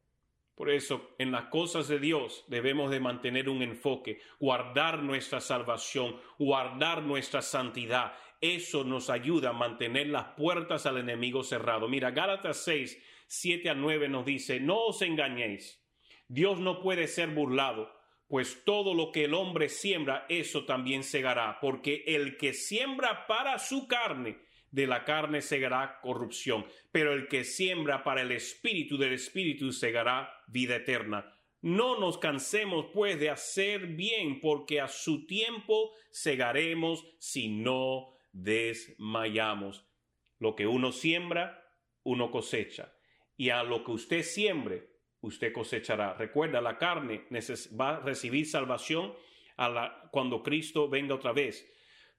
Por 0.56 0.70
eso, 0.70 1.16
en 1.18 1.32
las 1.32 1.46
cosas 1.46 1.88
de 1.88 2.00
Dios 2.00 2.46
debemos 2.48 2.92
de 2.92 3.00
mantener 3.00 3.50
un 3.50 3.64
enfoque, 3.64 4.20
guardar 4.40 5.02
nuestra 5.02 5.42
salvación, 5.42 6.20
guardar 6.38 7.02
nuestra 7.02 7.42
santidad. 7.42 8.14
Eso 8.40 8.84
nos 8.84 9.10
ayuda 9.10 9.50
a 9.50 9.54
mantener 9.54 10.08
las 10.08 10.36
puertas 10.36 10.86
al 10.86 10.98
enemigo 10.98 11.44
cerrado. 11.44 11.88
Mira, 11.88 12.12
Gálatas 12.12 12.64
6, 12.66 13.02
7 13.28 13.70
a 13.70 13.74
9 13.74 14.10
nos 14.10 14.26
dice, 14.26 14.60
no 14.60 14.80
os 14.86 15.02
engañéis, 15.02 15.84
Dios 16.28 16.60
no 16.60 16.82
puede 16.82 17.08
ser 17.08 17.30
burlado, 17.30 17.92
pues 18.28 18.64
todo 18.64 18.94
lo 18.94 19.12
que 19.12 19.26
el 19.26 19.34
hombre 19.34 19.70
siembra, 19.70 20.26
eso 20.30 20.66
también 20.66 21.04
segará, 21.04 21.60
porque 21.62 22.04
el 22.06 22.38
que 22.38 22.54
siembra 22.54 23.26
para 23.28 23.58
su 23.60 23.88
carne, 23.88 24.40
de 24.74 24.88
la 24.88 25.06
carne 25.06 25.44
segará 25.44 26.00
corrupción, 26.02 26.66
pero 26.92 27.14
el 27.14 27.28
que 27.28 27.44
siembra 27.44 28.04
para 28.04 28.24
el 28.24 28.32
espíritu 28.32 28.98
del 28.98 29.14
espíritu 29.14 29.72
segará 29.72 30.34
vida 30.48 30.78
eterna. 30.78 31.32
No 31.62 32.00
nos 32.00 32.18
cansemos 32.18 32.88
pues 32.92 33.20
de 33.20 33.30
hacer 33.30 33.86
bien, 33.86 34.42
porque 34.42 34.82
a 34.82 34.88
su 34.88 35.28
tiempo 35.28 35.92
segaremos 36.10 37.06
si 37.20 37.50
no 37.50 38.16
desmayamos. 38.32 39.86
Lo 40.40 40.56
que 40.56 40.66
uno 40.66 40.92
siembra, 40.92 41.72
uno 42.02 42.32
cosecha. 42.32 42.96
Y 43.38 43.52
a 43.52 43.62
lo 43.62 43.84
que 43.84 43.92
usted 43.92 44.24
siembre, 44.24 44.90
usted 45.22 45.54
cosechará. 45.54 46.16
Recuerda, 46.16 46.62
la 46.62 46.80
carne 46.80 47.28
va 47.80 47.98
a 47.98 48.00
recibir 48.00 48.48
salvación 48.48 49.14
cuando 50.10 50.42
Cristo 50.42 50.90
venga 50.90 51.14
otra 51.14 51.32
vez. 51.32 51.72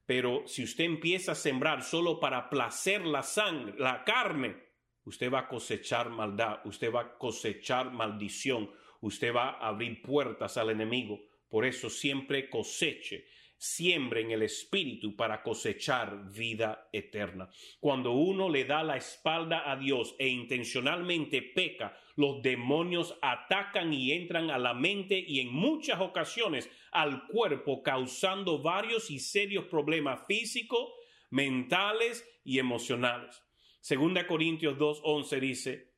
Pero 0.07 0.47
si 0.47 0.63
usted 0.63 0.85
empieza 0.85 1.33
a 1.33 1.37
sembrar 1.37 1.83
solo 1.83 2.21
para 2.21 2.51
placer 2.51 3.07
la 3.07 3.23
sangre, 3.23 3.75
la 3.79 4.05
carne, 4.05 4.57
usted 5.05 5.31
va 5.33 5.41
a 5.41 5.49
cosechar 5.49 6.11
maldad, 6.11 6.61
usted 6.65 6.93
va 6.93 7.01
a 7.01 7.19
cosechar 7.19 7.91
maldición, 7.91 8.71
usted 9.01 9.35
va 9.35 9.51
a 9.51 9.69
abrir 9.69 10.03
puertas 10.03 10.57
al 10.57 10.71
enemigo. 10.71 11.21
Por 11.49 11.65
eso 11.65 11.89
siempre 11.89 12.51
coseche 12.51 13.27
siembre 13.57 14.21
en 14.21 14.31
el 14.33 14.43
espíritu 14.43 15.17
para 15.17 15.43
cosechar 15.43 16.31
vida 16.31 16.89
eterna. 16.93 17.49
Cuando 17.81 18.13
uno 18.13 18.49
le 18.51 18.65
da 18.65 18.83
la 18.83 18.97
espalda 18.97 19.71
a 19.71 19.77
Dios 19.77 20.15
e 20.19 20.29
intencionalmente 20.29 21.41
peca, 21.41 21.97
los 22.17 22.43
demonios 22.43 23.17
atacan 23.23 23.93
y 23.93 24.13
entran 24.13 24.51
a 24.51 24.59
la 24.59 24.75
mente 24.75 25.19
y 25.19 25.41
en 25.41 25.53
muchas 25.53 26.01
ocasiones 26.01 26.71
al 26.93 27.27
cuerpo, 27.27 27.83
causando 27.83 28.61
varios 28.61 29.11
y 29.11 29.19
serios 29.19 29.65
problemas 29.67 30.27
físicos, 30.27 30.93
mentales 31.31 32.27
y 32.45 32.59
emocionales. 32.59 33.43
Segunda 33.81 34.27
Corintios 34.27 34.79
2.11 34.79 35.41
dice, 35.41 35.95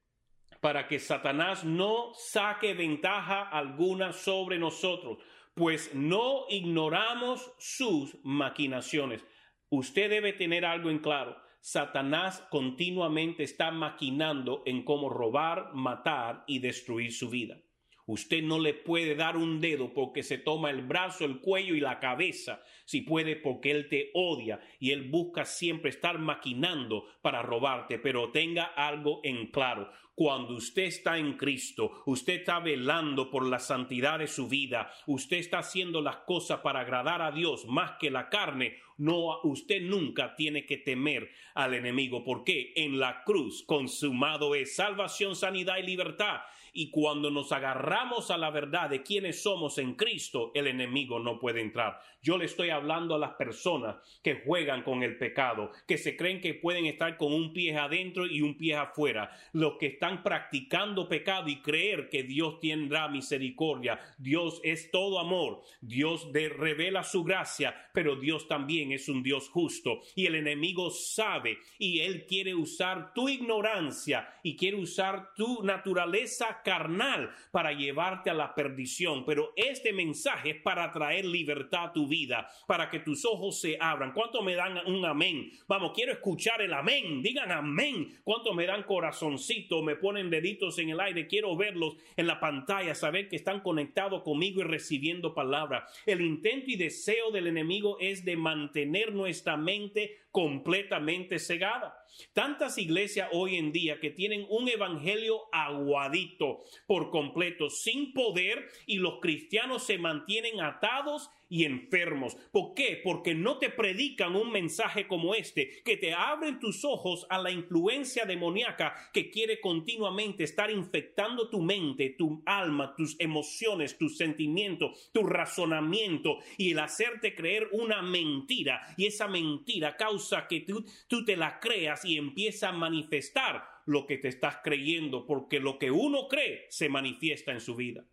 para 0.60 0.88
que 0.88 0.98
Satanás 0.98 1.64
no 1.64 2.12
saque 2.14 2.74
ventaja 2.74 3.42
alguna 3.42 4.12
sobre 4.12 4.58
nosotros, 4.58 5.18
pues 5.54 5.94
no 5.94 6.46
ignoramos 6.48 7.52
sus 7.58 8.16
maquinaciones. 8.24 9.24
Usted 9.68 10.10
debe 10.10 10.32
tener 10.32 10.64
algo 10.64 10.90
en 10.90 10.98
claro. 10.98 11.36
Satanás 11.68 12.44
continuamente 12.48 13.42
está 13.42 13.72
maquinando 13.72 14.62
en 14.66 14.84
cómo 14.84 15.08
robar, 15.08 15.74
matar 15.74 16.44
y 16.46 16.60
destruir 16.60 17.12
su 17.12 17.28
vida. 17.28 17.58
Usted 18.06 18.42
no 18.42 18.60
le 18.60 18.72
puede 18.72 19.16
dar 19.16 19.36
un 19.36 19.60
dedo 19.60 19.92
porque 19.92 20.22
se 20.22 20.38
toma 20.38 20.70
el 20.70 20.82
brazo, 20.82 21.24
el 21.24 21.40
cuello 21.40 21.74
y 21.74 21.80
la 21.80 21.98
cabeza. 21.98 22.62
Si 22.84 23.00
puede 23.00 23.34
porque 23.34 23.72
él 23.72 23.88
te 23.88 24.10
odia 24.14 24.60
y 24.78 24.92
él 24.92 25.10
busca 25.10 25.44
siempre 25.44 25.90
estar 25.90 26.20
maquinando 26.20 27.06
para 27.20 27.42
robarte. 27.42 27.98
Pero 27.98 28.30
tenga 28.30 28.64
algo 28.64 29.20
en 29.24 29.48
claro. 29.48 29.90
Cuando 30.14 30.54
usted 30.54 30.84
está 30.84 31.18
en 31.18 31.34
Cristo, 31.34 32.02
usted 32.06 32.36
está 32.36 32.58
velando 32.60 33.28
por 33.30 33.44
la 33.44 33.58
santidad 33.58 34.18
de 34.18 34.28
su 34.28 34.48
vida, 34.48 34.90
usted 35.06 35.36
está 35.36 35.58
haciendo 35.58 36.00
las 36.00 36.16
cosas 36.16 36.60
para 36.60 36.80
agradar 36.80 37.20
a 37.20 37.32
Dios 37.32 37.66
más 37.66 37.98
que 38.00 38.10
la 38.10 38.30
carne, 38.30 38.78
no, 38.96 39.42
usted 39.42 39.82
nunca 39.82 40.34
tiene 40.34 40.64
que 40.64 40.78
temer 40.78 41.30
al 41.54 41.74
enemigo, 41.74 42.24
porque 42.24 42.72
en 42.76 42.98
la 42.98 43.24
cruz 43.24 43.62
consumado 43.64 44.54
es 44.54 44.74
salvación, 44.74 45.36
sanidad 45.36 45.76
y 45.76 45.82
libertad. 45.82 46.40
Y 46.78 46.90
cuando 46.90 47.30
nos 47.30 47.52
agarramos 47.52 48.30
a 48.30 48.36
la 48.36 48.50
verdad 48.50 48.90
de 48.90 49.02
quiénes 49.02 49.42
somos 49.42 49.78
en 49.78 49.94
Cristo, 49.94 50.52
el 50.54 50.66
enemigo 50.66 51.18
no 51.18 51.38
puede 51.38 51.62
entrar. 51.62 51.98
Yo 52.20 52.36
le 52.36 52.44
estoy 52.44 52.68
hablando 52.68 53.14
a 53.14 53.18
las 53.18 53.32
personas 53.34 53.96
que 54.22 54.42
juegan 54.44 54.82
con 54.82 55.02
el 55.02 55.16
pecado, 55.16 55.70
que 55.86 55.96
se 55.96 56.18
creen 56.18 56.42
que 56.42 56.52
pueden 56.52 56.84
estar 56.84 57.16
con 57.16 57.32
un 57.32 57.54
pie 57.54 57.78
adentro 57.78 58.26
y 58.26 58.42
un 58.42 58.58
pie 58.58 58.76
afuera, 58.76 59.30
los 59.54 59.78
que 59.78 59.86
están 59.86 60.22
practicando 60.22 61.08
pecado 61.08 61.48
y 61.48 61.62
creer 61.62 62.10
que 62.10 62.24
Dios 62.24 62.60
tendrá 62.60 63.08
misericordia. 63.08 63.98
Dios 64.18 64.60
es 64.62 64.90
todo 64.90 65.18
amor, 65.18 65.62
Dios 65.80 66.28
revela 66.32 67.04
su 67.04 67.24
gracia, 67.24 67.74
pero 67.94 68.16
Dios 68.16 68.48
también 68.48 68.92
es 68.92 69.08
un 69.08 69.22
Dios 69.22 69.48
justo 69.48 70.00
y 70.14 70.26
el 70.26 70.34
enemigo 70.34 70.90
sabe 70.90 71.56
y 71.78 72.00
él 72.00 72.26
quiere 72.26 72.54
usar 72.54 73.14
tu 73.14 73.30
ignorancia 73.30 74.28
y 74.42 74.56
quiere 74.56 74.76
usar 74.76 75.32
tu 75.34 75.62
naturaleza 75.62 76.60
carnal 76.66 77.30
para 77.52 77.72
llevarte 77.72 78.28
a 78.28 78.34
la 78.34 78.52
perdición. 78.52 79.24
Pero 79.24 79.52
este 79.54 79.92
mensaje 79.92 80.50
es 80.50 80.62
para 80.62 80.90
traer 80.90 81.24
libertad 81.24 81.84
a 81.84 81.92
tu 81.92 82.08
vida, 82.08 82.48
para 82.66 82.90
que 82.90 82.98
tus 82.98 83.24
ojos 83.24 83.60
se 83.60 83.78
abran. 83.80 84.12
¿Cuánto 84.12 84.42
me 84.42 84.56
dan 84.56 84.78
un 84.86 85.04
amén? 85.04 85.52
Vamos, 85.68 85.92
quiero 85.94 86.10
escuchar 86.10 86.60
el 86.60 86.72
amén. 86.72 87.22
Digan 87.22 87.52
amén. 87.52 88.18
¿Cuánto 88.24 88.52
me 88.52 88.66
dan 88.66 88.82
corazoncito? 88.82 89.80
Me 89.84 89.94
ponen 89.94 90.28
deditos 90.28 90.76
en 90.80 90.90
el 90.90 90.98
aire. 90.98 91.28
Quiero 91.28 91.56
verlos 91.56 91.94
en 92.16 92.26
la 92.26 92.40
pantalla, 92.40 92.96
saber 92.96 93.28
que 93.28 93.36
están 93.36 93.60
conectados 93.60 94.24
conmigo 94.24 94.60
y 94.60 94.64
recibiendo 94.64 95.34
palabra. 95.34 95.86
El 96.04 96.20
intento 96.20 96.68
y 96.72 96.74
deseo 96.74 97.30
del 97.30 97.46
enemigo 97.46 97.96
es 98.00 98.24
de 98.24 98.36
mantener 98.36 99.12
nuestra 99.12 99.56
mente 99.56 100.18
completamente 100.32 101.38
cegada. 101.38 101.96
Tantas 102.32 102.78
iglesias 102.78 103.28
hoy 103.32 103.56
en 103.56 103.72
día 103.72 104.00
que 104.00 104.10
tienen 104.10 104.46
un 104.48 104.68
evangelio 104.68 105.42
aguadito 105.52 106.62
por 106.86 107.10
completo, 107.10 107.70
sin 107.70 108.12
poder, 108.12 108.68
y 108.86 108.96
los 108.96 109.20
cristianos 109.20 109.84
se 109.84 109.98
mantienen 109.98 110.60
atados 110.60 111.30
y 111.48 111.64
enfermos. 111.64 112.36
¿Por 112.50 112.74
qué? 112.74 113.00
Porque 113.02 113.34
no 113.34 113.58
te 113.58 113.70
predican 113.70 114.36
un 114.36 114.50
mensaje 114.50 115.06
como 115.06 115.34
este, 115.34 115.82
que 115.84 115.96
te 115.96 116.12
abren 116.12 116.58
tus 116.58 116.84
ojos 116.84 117.26
a 117.30 117.38
la 117.38 117.50
influencia 117.50 118.24
demoníaca 118.24 118.94
que 119.12 119.30
quiere 119.30 119.60
continuamente 119.60 120.44
estar 120.44 120.70
infectando 120.70 121.48
tu 121.48 121.60
mente, 121.62 122.10
tu 122.10 122.42
alma, 122.46 122.94
tus 122.96 123.16
emociones, 123.18 123.98
tus 123.98 124.16
sentimientos, 124.16 125.10
tu 125.12 125.22
razonamiento 125.24 126.38
y 126.56 126.72
el 126.72 126.78
hacerte 126.80 127.34
creer 127.34 127.68
una 127.72 128.02
mentira. 128.02 128.82
Y 128.96 129.06
esa 129.06 129.28
mentira 129.28 129.96
causa 129.96 130.46
que 130.48 130.60
tú, 130.60 130.84
tú 131.08 131.24
te 131.24 131.36
la 131.36 131.60
creas 131.60 132.04
y 132.04 132.16
empieza 132.16 132.68
a 132.68 132.72
manifestar 132.72 133.64
lo 133.86 134.06
que 134.06 134.18
te 134.18 134.28
estás 134.28 134.58
creyendo, 134.62 135.26
porque 135.26 135.60
lo 135.60 135.78
que 135.78 135.90
uno 135.90 136.26
cree 136.28 136.66
se 136.70 136.88
manifiesta 136.88 137.52
en 137.52 137.60
su 137.60 137.76
vida. 137.76 138.04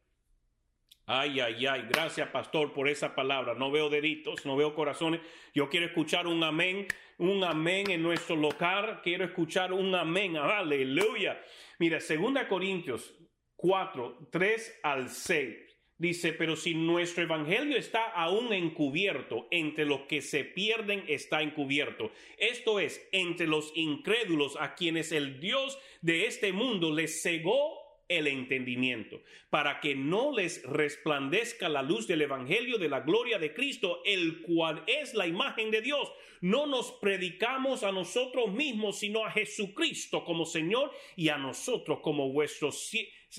Ay, 1.05 1.41
ay, 1.41 1.65
ay, 1.65 1.85
gracias 1.89 2.29
pastor 2.29 2.71
por 2.71 2.87
esa 2.87 3.13
palabra. 3.13 3.55
No 3.55 3.71
veo 3.71 3.89
deditos, 3.89 4.45
no 4.45 4.55
veo 4.55 4.73
corazones. 4.73 5.19
Yo 5.53 5.69
quiero 5.69 5.85
escuchar 5.85 6.27
un 6.27 6.41
amén, 6.43 6.87
un 7.17 7.43
amén 7.43 7.91
en 7.91 8.01
nuestro 8.01 8.37
local. 8.37 9.01
Quiero 9.03 9.25
escuchar 9.25 9.73
un 9.73 9.93
amén, 9.95 10.37
aleluya. 10.37 11.41
Mira, 11.79 11.99
2 11.99 12.45
Corintios 12.47 13.13
4, 13.57 14.29
3 14.31 14.79
al 14.83 15.09
6. 15.09 15.73
Dice, 15.97 16.33
pero 16.33 16.55
si 16.55 16.73
nuestro 16.73 17.23
evangelio 17.23 17.77
está 17.77 18.05
aún 18.11 18.51
encubierto, 18.53 19.47
entre 19.51 19.85
los 19.85 20.01
que 20.01 20.21
se 20.21 20.43
pierden 20.45 21.03
está 21.07 21.41
encubierto. 21.41 22.11
Esto 22.37 22.79
es, 22.79 23.07
entre 23.11 23.47
los 23.47 23.71
incrédulos 23.75 24.57
a 24.59 24.73
quienes 24.73 25.11
el 25.11 25.39
Dios 25.39 25.77
de 26.01 26.27
este 26.27 26.51
mundo 26.51 26.93
les 26.93 27.21
cegó 27.21 27.82
el 28.17 28.27
entendimiento, 28.27 29.21
para 29.49 29.79
que 29.79 29.95
no 29.95 30.31
les 30.35 30.63
resplandezca 30.63 31.69
la 31.69 31.81
luz 31.81 32.07
del 32.07 32.21
Evangelio 32.21 32.77
de 32.77 32.89
la 32.89 33.01
gloria 33.01 33.39
de 33.39 33.53
Cristo, 33.53 34.01
el 34.05 34.41
cual 34.41 34.83
es 34.87 35.13
la 35.13 35.27
imagen 35.27 35.71
de 35.71 35.81
Dios. 35.81 36.11
No 36.41 36.65
nos 36.67 36.91
predicamos 36.91 37.83
a 37.83 37.91
nosotros 37.91 38.51
mismos, 38.51 38.99
sino 38.99 39.25
a 39.25 39.31
Jesucristo 39.31 40.25
como 40.25 40.45
Señor 40.45 40.91
y 41.15 41.29
a 41.29 41.37
nosotros 41.37 41.99
como 42.01 42.31
vuestros 42.31 42.89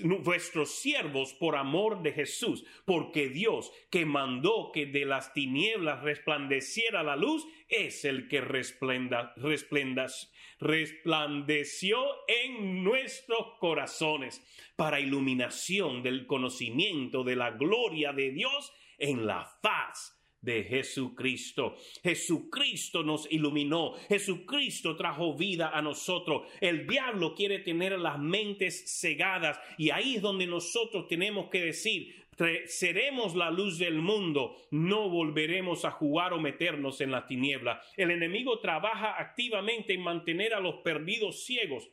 vuestros 0.02 0.76
siervos 0.76 1.34
por 1.34 1.56
amor 1.56 2.02
de 2.02 2.12
Jesús, 2.12 2.64
porque 2.84 3.28
Dios 3.28 3.72
que 3.90 4.06
mandó 4.06 4.70
que 4.72 4.86
de 4.86 5.04
las 5.04 5.32
tinieblas 5.32 6.02
resplandeciera 6.02 7.02
la 7.02 7.16
luz, 7.16 7.46
es 7.68 8.04
el 8.04 8.28
que 8.28 8.40
resplenda, 8.40 9.32
resplendas, 9.36 10.32
resplandeció 10.58 11.98
en 12.28 12.82
nuestros 12.82 13.58
corazones 13.58 14.42
para 14.76 15.00
iluminación 15.00 16.02
del 16.02 16.26
conocimiento 16.26 17.24
de 17.24 17.36
la 17.36 17.50
gloria 17.52 18.12
de 18.12 18.30
Dios 18.30 18.72
en 18.98 19.26
la 19.26 19.44
faz 19.62 20.23
de 20.44 20.64
Jesucristo. 20.64 21.76
Jesucristo 22.02 23.02
nos 23.02 23.30
iluminó, 23.32 23.94
Jesucristo 24.08 24.94
trajo 24.96 25.34
vida 25.34 25.70
a 25.70 25.80
nosotros. 25.80 26.42
El 26.60 26.86
diablo 26.86 27.34
quiere 27.34 27.60
tener 27.60 27.98
las 27.98 28.18
mentes 28.18 29.00
cegadas 29.00 29.58
y 29.78 29.90
ahí 29.90 30.16
es 30.16 30.22
donde 30.22 30.46
nosotros 30.46 31.08
tenemos 31.08 31.48
que 31.48 31.62
decir, 31.62 32.24
seremos 32.66 33.34
la 33.34 33.50
luz 33.50 33.78
del 33.78 33.96
mundo, 33.96 34.56
no 34.70 35.08
volveremos 35.08 35.84
a 35.84 35.90
jugar 35.90 36.32
o 36.32 36.40
meternos 36.40 37.00
en 37.00 37.10
la 37.10 37.26
tiniebla. 37.26 37.80
El 37.96 38.10
enemigo 38.10 38.58
trabaja 38.58 39.18
activamente 39.18 39.94
en 39.94 40.02
mantener 40.02 40.54
a 40.54 40.60
los 40.60 40.76
perdidos 40.76 41.44
ciegos 41.44 41.90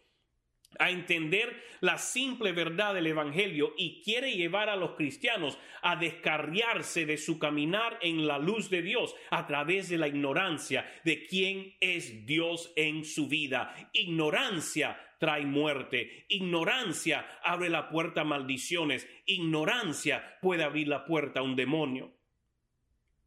a 0.79 0.89
entender 0.89 1.63
la 1.81 1.97
simple 1.97 2.51
verdad 2.51 2.93
del 2.93 3.07
Evangelio 3.07 3.73
y 3.77 4.01
quiere 4.01 4.33
llevar 4.33 4.69
a 4.69 4.75
los 4.75 4.91
cristianos 4.91 5.57
a 5.81 5.95
descarriarse 5.95 7.05
de 7.05 7.17
su 7.17 7.39
caminar 7.39 7.97
en 8.01 8.27
la 8.27 8.39
luz 8.39 8.69
de 8.69 8.81
Dios 8.81 9.15
a 9.29 9.47
través 9.47 9.89
de 9.89 9.97
la 9.97 10.07
ignorancia 10.07 10.89
de 11.03 11.25
quién 11.25 11.75
es 11.79 12.25
Dios 12.25 12.71
en 12.75 13.03
su 13.05 13.27
vida. 13.27 13.75
Ignorancia 13.93 14.99
trae 15.19 15.45
muerte. 15.45 16.25
Ignorancia 16.29 17.39
abre 17.43 17.69
la 17.69 17.89
puerta 17.89 18.21
a 18.21 18.25
maldiciones. 18.25 19.07
Ignorancia 19.25 20.39
puede 20.41 20.63
abrir 20.63 20.87
la 20.87 21.05
puerta 21.05 21.41
a 21.41 21.43
un 21.43 21.55
demonio. 21.55 22.11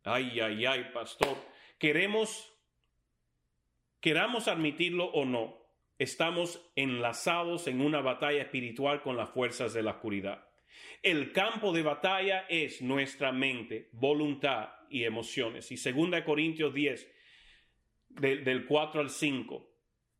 Ay, 0.04 0.40
ay, 0.40 0.66
ay, 0.66 0.90
pastor. 0.92 1.36
Queremos, 1.78 2.52
queramos 4.00 4.48
admitirlo 4.48 5.06
o 5.06 5.24
no, 5.24 5.63
estamos 5.98 6.60
enlazados 6.76 7.66
en 7.66 7.80
una 7.80 8.00
batalla 8.00 8.42
espiritual 8.42 9.02
con 9.02 9.16
las 9.16 9.30
fuerzas 9.30 9.72
de 9.74 9.82
la 9.82 9.92
oscuridad. 9.92 10.48
El 11.02 11.32
campo 11.32 11.72
de 11.72 11.82
batalla 11.82 12.46
es 12.48 12.82
nuestra 12.82 13.30
mente, 13.32 13.90
voluntad 13.92 14.70
y 14.88 15.04
emociones. 15.04 15.70
Y 15.70 15.76
2 15.76 16.22
Corintios 16.22 16.72
10, 16.72 17.12
del 18.08 18.66
4 18.66 19.00
al 19.00 19.10
5, 19.10 19.70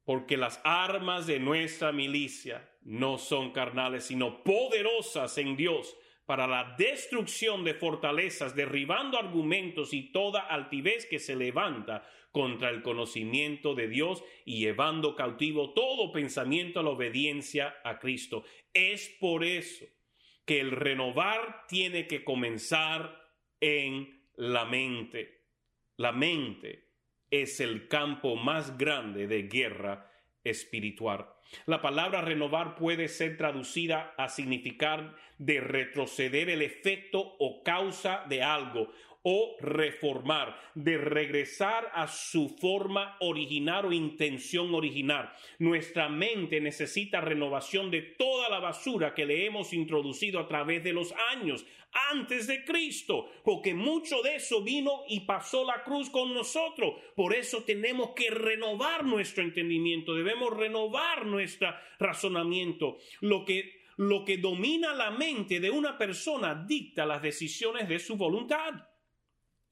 porque 0.04 0.37
las 0.37 0.60
armas 0.64 1.26
de 1.26 1.38
nuestra 1.38 1.92
milicia 1.92 2.68
no 2.82 3.18
son 3.18 3.52
carnales, 3.52 4.04
sino 4.04 4.44
poderosas 4.44 5.38
en 5.38 5.56
Dios 5.56 5.96
para 6.26 6.46
la 6.46 6.74
destrucción 6.78 7.64
de 7.64 7.74
fortalezas, 7.74 8.54
derribando 8.54 9.18
argumentos 9.18 9.92
y 9.92 10.10
toda 10.12 10.40
altivez 10.40 11.06
que 11.06 11.18
se 11.18 11.37
levanta 11.37 12.06
contra 12.32 12.70
el 12.70 12.82
conocimiento 12.82 13.74
de 13.74 13.88
Dios 13.88 14.24
y 14.44 14.58
llevando 14.58 15.14
cautivo 15.14 15.72
todo 15.72 16.10
pensamiento 16.10 16.80
a 16.80 16.82
la 16.82 16.90
obediencia 16.90 17.76
a 17.84 17.98
Cristo. 17.98 18.44
Es 18.72 19.08
por 19.20 19.44
eso 19.44 19.84
que 20.44 20.60
el 20.60 20.72
renovar 20.72 21.66
tiene 21.68 22.06
que 22.06 22.24
comenzar 22.24 23.30
en 23.60 24.28
la 24.37 24.64
mente. 24.64 25.42
La 25.96 26.12
mente 26.12 26.88
es 27.30 27.60
el 27.60 27.88
campo 27.88 28.37
más 28.37 28.76
grande 28.76 29.26
de 29.26 29.42
guerra 29.44 30.10
espiritual. 30.44 31.26
La 31.66 31.83
palabra 31.83 32.20
renovar 32.20 32.76
puede 32.76 33.09
ser 33.09 33.37
traducida 33.37 34.14
a 34.16 34.28
significar 34.28 35.14
de 35.38 35.61
retroceder 35.61 36.48
el 36.50 36.62
efecto 36.62 37.37
o 37.38 37.62
causa 37.62 38.24
de 38.28 38.42
algo 38.42 38.90
o 39.26 39.56
reformar, 39.58 40.54
de 40.74 40.98
regresar 40.98 41.90
a 41.94 42.06
su 42.06 42.50
forma 42.60 43.16
original 43.20 43.87
o 43.87 43.92
intención 43.92 44.74
original. 44.74 45.32
Nuestra 45.58 46.10
mente 46.10 46.60
necesita 46.60 47.22
renovación 47.22 47.90
de 47.90 48.02
toda 48.02 48.50
la 48.50 48.60
basura 48.60 49.14
que 49.14 49.24
le 49.24 49.46
hemos 49.46 49.72
introducido 49.72 50.38
a 50.38 50.46
través 50.46 50.84
de 50.84 50.92
los 50.92 51.14
años 51.32 51.64
antes 52.12 52.46
de 52.46 52.64
Cristo, 52.64 53.30
porque 53.44 53.72
mucho 53.72 54.20
de 54.20 54.37
eso 54.37 54.62
vino 54.62 55.04
y 55.08 55.20
pasó 55.20 55.64
la 55.64 55.82
cruz 55.84 56.10
con 56.10 56.34
nosotros. 56.34 56.94
Por 57.16 57.34
eso 57.34 57.62
tenemos 57.62 58.10
que 58.10 58.28
renovar 58.28 59.04
nuestro 59.04 59.42
entendimiento, 59.42 60.14
debemos 60.14 60.54
renovar 60.54 61.24
nuestro 61.24 61.74
razonamiento. 61.98 62.98
Lo 63.20 63.44
que 63.44 63.84
lo 63.96 64.24
que 64.24 64.38
domina 64.38 64.92
la 64.92 65.12
mente 65.12 65.60
de 65.60 65.70
una 65.70 65.96
persona 65.96 66.64
dicta 66.66 67.06
las 67.06 67.22
decisiones 67.22 67.88
de 67.88 68.00
su 68.00 68.16
voluntad. 68.16 68.74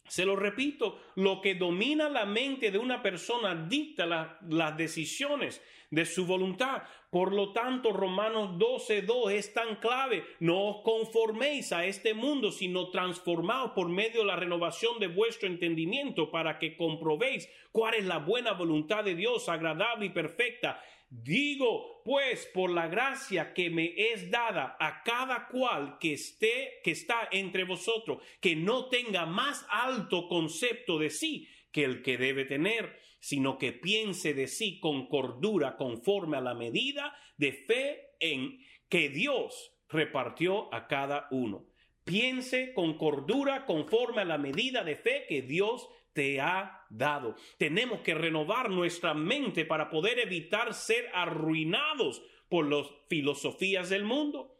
Se 0.08 0.26
lo 0.26 0.36
repito, 0.36 1.00
lo 1.16 1.40
que 1.40 1.54
domina 1.54 2.08
la 2.08 2.26
mente 2.26 2.70
de 2.70 2.78
una 2.78 3.02
persona 3.02 3.54
dicta 3.54 4.38
las 4.48 4.76
decisiones 4.76 5.62
de 5.92 6.06
su 6.06 6.26
voluntad. 6.26 6.82
Por 7.10 7.32
lo 7.34 7.52
tanto, 7.52 7.92
Romanos 7.92 8.58
12.2 8.58 9.32
es 9.32 9.52
tan 9.52 9.76
clave. 9.76 10.24
No 10.40 10.64
os 10.64 10.82
conforméis 10.82 11.72
a 11.72 11.84
este 11.84 12.14
mundo, 12.14 12.50
sino 12.50 12.88
transformaos 12.88 13.72
por 13.72 13.90
medio 13.90 14.20
de 14.20 14.26
la 14.26 14.36
renovación 14.36 14.98
de 14.98 15.08
vuestro 15.08 15.46
entendimiento 15.48 16.30
para 16.30 16.58
que 16.58 16.76
comprobéis 16.76 17.48
cuál 17.70 17.94
es 17.94 18.06
la 18.06 18.18
buena 18.18 18.52
voluntad 18.52 19.04
de 19.04 19.14
Dios, 19.14 19.50
agradable 19.50 20.06
y 20.06 20.10
perfecta. 20.10 20.82
Digo, 21.14 22.00
pues, 22.06 22.46
por 22.54 22.70
la 22.70 22.88
gracia 22.88 23.52
que 23.52 23.68
me 23.68 23.92
es 23.96 24.30
dada 24.30 24.78
a 24.80 25.02
cada 25.02 25.46
cual 25.48 25.98
que 26.00 26.14
esté, 26.14 26.80
que 26.82 26.92
está 26.92 27.28
entre 27.30 27.64
vosotros, 27.64 28.22
que 28.40 28.56
no 28.56 28.88
tenga 28.88 29.26
más 29.26 29.66
alto 29.68 30.26
concepto 30.26 30.98
de 30.98 31.10
sí 31.10 31.50
que 31.70 31.84
el 31.84 32.02
que 32.02 32.16
debe 32.16 32.46
tener, 32.46 32.98
sino 33.20 33.58
que 33.58 33.72
piense 33.72 34.32
de 34.32 34.46
sí 34.46 34.80
con 34.80 35.06
cordura 35.06 35.76
conforme 35.76 36.38
a 36.38 36.40
la 36.40 36.54
medida 36.54 37.14
de 37.36 37.52
fe 37.52 38.14
en 38.18 38.64
que 38.88 39.10
Dios 39.10 39.70
repartió 39.90 40.72
a 40.74 40.86
cada 40.86 41.28
uno. 41.30 41.66
Piense 42.04 42.72
con 42.72 42.96
cordura 42.96 43.66
conforme 43.66 44.22
a 44.22 44.24
la 44.24 44.38
medida 44.38 44.82
de 44.82 44.96
fe 44.96 45.26
que 45.28 45.42
Dios 45.42 45.90
te 46.12 46.40
ha 46.40 46.86
dado. 46.90 47.36
Tenemos 47.58 48.00
que 48.00 48.14
renovar 48.14 48.70
nuestra 48.70 49.14
mente 49.14 49.64
para 49.64 49.90
poder 49.90 50.18
evitar 50.18 50.74
ser 50.74 51.10
arruinados 51.14 52.22
por 52.48 52.70
las 52.70 52.86
filosofías 53.08 53.88
del 53.88 54.04
mundo. 54.04 54.56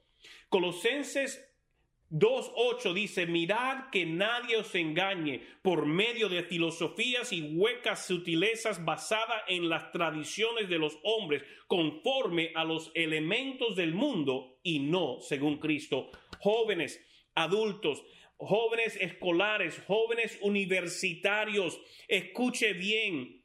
Colosenses 0.48 1.52
2.8 2.12 2.92
dice, 2.92 3.26
mirad 3.26 3.88
que 3.90 4.04
nadie 4.04 4.58
os 4.58 4.74
engañe 4.74 5.40
por 5.62 5.86
medio 5.86 6.28
de 6.28 6.42
filosofías 6.42 7.32
y 7.32 7.56
huecas 7.56 8.06
sutilezas 8.06 8.84
basadas 8.84 9.42
en 9.48 9.70
las 9.70 9.92
tradiciones 9.92 10.68
de 10.68 10.78
los 10.78 10.98
hombres, 11.04 11.42
conforme 11.66 12.52
a 12.54 12.64
los 12.64 12.90
elementos 12.94 13.76
del 13.76 13.94
mundo 13.94 14.58
y 14.62 14.80
no 14.80 15.20
según 15.20 15.58
Cristo. 15.58 16.10
Jóvenes, 16.38 17.02
adultos, 17.34 18.04
jóvenes 18.46 18.96
escolares, 19.00 19.80
jóvenes 19.86 20.38
universitarios, 20.42 21.80
escuche 22.08 22.72
bien, 22.72 23.42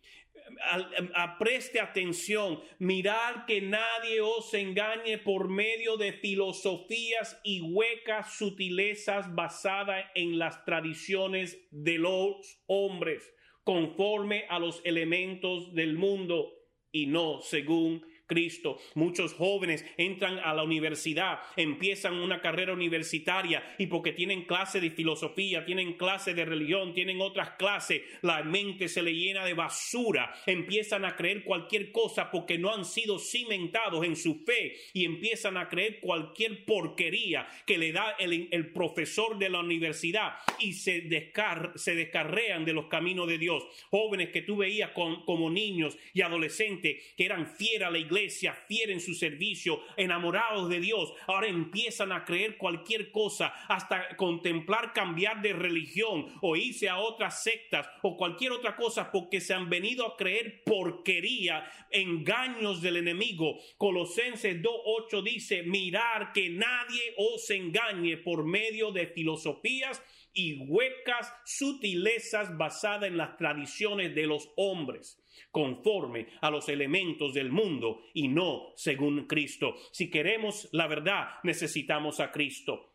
preste 1.39 1.79
atención, 1.79 2.61
mirad 2.79 3.45
que 3.45 3.61
nadie 3.61 4.21
os 4.21 4.53
engañe 4.53 5.17
por 5.17 5.49
medio 5.49 5.97
de 5.97 6.13
filosofías 6.13 7.39
y 7.43 7.61
huecas 7.61 8.37
sutilezas 8.37 9.33
basadas 9.35 10.05
en 10.15 10.39
las 10.39 10.63
tradiciones 10.65 11.57
de 11.71 11.97
los 11.97 12.61
hombres, 12.65 13.23
conforme 13.63 14.45
a 14.49 14.59
los 14.59 14.81
elementos 14.85 15.73
del 15.73 15.95
mundo 15.95 16.53
y 16.91 17.07
no 17.07 17.41
según 17.41 18.05
Cristo. 18.27 18.79
Muchos 18.93 19.33
jóvenes 19.33 19.85
entran 19.97 20.37
a 20.39 20.53
la 20.53 20.63
universidad, 20.63 21.39
empiezan 21.55 22.15
una 22.15 22.41
carrera 22.41 22.73
universitaria 22.73 23.63
y 23.77 23.87
porque 23.87 24.11
tienen 24.11 24.43
clase 24.43 24.79
de 24.79 24.91
filosofía, 24.91 25.65
tienen 25.65 25.93
clase 25.93 26.33
de 26.33 26.45
religión, 26.45 26.93
tienen 26.93 27.21
otras 27.21 27.51
clases, 27.51 28.01
la 28.21 28.43
mente 28.43 28.87
se 28.87 29.01
le 29.01 29.15
llena 29.15 29.45
de 29.45 29.53
basura, 29.53 30.33
empiezan 30.45 31.05
a 31.05 31.15
creer 31.15 31.43
cualquier 31.43 31.91
cosa 31.91 32.29
porque 32.29 32.57
no 32.57 32.73
han 32.73 32.85
sido 32.85 33.17
cimentados 33.17 34.05
en 34.05 34.15
su 34.15 34.43
fe 34.43 34.75
y 34.93 35.05
empiezan 35.05 35.57
a 35.57 35.69
creer 35.69 35.99
cualquier 35.99 36.65
porquería 36.65 37.47
que 37.65 37.77
le 37.77 37.91
da 37.91 38.11
el, 38.19 38.67
profesor 38.73 39.37
de 39.37 39.49
la 39.49 39.59
universidad 39.59 40.33
y 40.59 40.73
se, 40.73 41.01
descarrean 41.01 42.65
de 42.65 42.73
los 42.73 42.87
caminos 42.87 43.27
de 43.27 43.37
Dios. 43.37 43.63
Jóvenes 43.89 44.29
que 44.29 44.41
tú 44.41 44.57
veías 44.57 44.91
como 44.91 45.49
niños 45.49 45.97
y 46.13 46.21
adolescentes 46.21 47.03
que 47.15 47.25
eran 47.25 47.47
fieras 47.47 47.89
a 47.89 47.91
la 47.91 47.99
iglesia, 47.99 48.16
iglesia, 48.17 48.57
en 48.69 48.99
su 48.99 49.13
servicio, 49.13 49.81
enamorados 49.95 50.69
de 50.69 50.79
Dios, 50.79 51.13
ahora 51.27 51.47
empiezan 51.47 52.11
a 52.11 52.25
creer 52.25 52.57
cualquier 52.57 53.11
cosa, 53.11 53.47
hasta 53.67 54.15
contemplar 54.15 54.93
cambiar 54.93 55.41
de 55.41 55.53
religión 55.53 56.27
o 56.41 56.55
irse 56.55 56.89
a 56.89 56.97
otras 56.97 57.43
sectas 57.43 57.87
o 58.01 58.17
cualquier 58.17 58.51
otra 58.51 58.75
cosa 58.75 59.11
porque 59.11 59.41
se 59.41 59.53
han 59.53 59.69
venido 59.69 60.05
a 60.05 60.17
creer 60.17 60.63
porquería, 60.63 61.69
engaños 61.91 62.81
del 62.81 62.97
enemigo. 62.97 63.57
Colosenses 63.77 64.61
2.8 64.61 65.23
dice, 65.23 65.63
mirar 65.63 66.33
que 66.33 66.49
nadie 66.49 67.13
os 67.17 67.49
engañe 67.49 68.17
por 68.17 68.45
medio 68.45 68.91
de 68.91 69.07
filosofías 69.07 70.01
y 70.37 70.53
huecas 70.67 71.33
sutilezas 71.45 72.55
basadas 72.57 73.09
en 73.09 73.17
las 73.17 73.37
tradiciones 73.37 74.13
de 74.13 74.27
los 74.27 74.51
hombres 74.55 75.21
conforme 75.51 76.27
a 76.41 76.51
los 76.51 76.69
elementos 76.69 77.33
del 77.33 77.51
mundo 77.51 78.03
y 78.13 78.27
no 78.27 78.73
según 78.75 79.25
Cristo. 79.25 79.75
Si 79.91 80.11
queremos 80.11 80.69
la 80.71 80.87
verdad, 80.87 81.27
necesitamos 81.43 82.19
a 82.19 82.31
Cristo. 82.31 82.93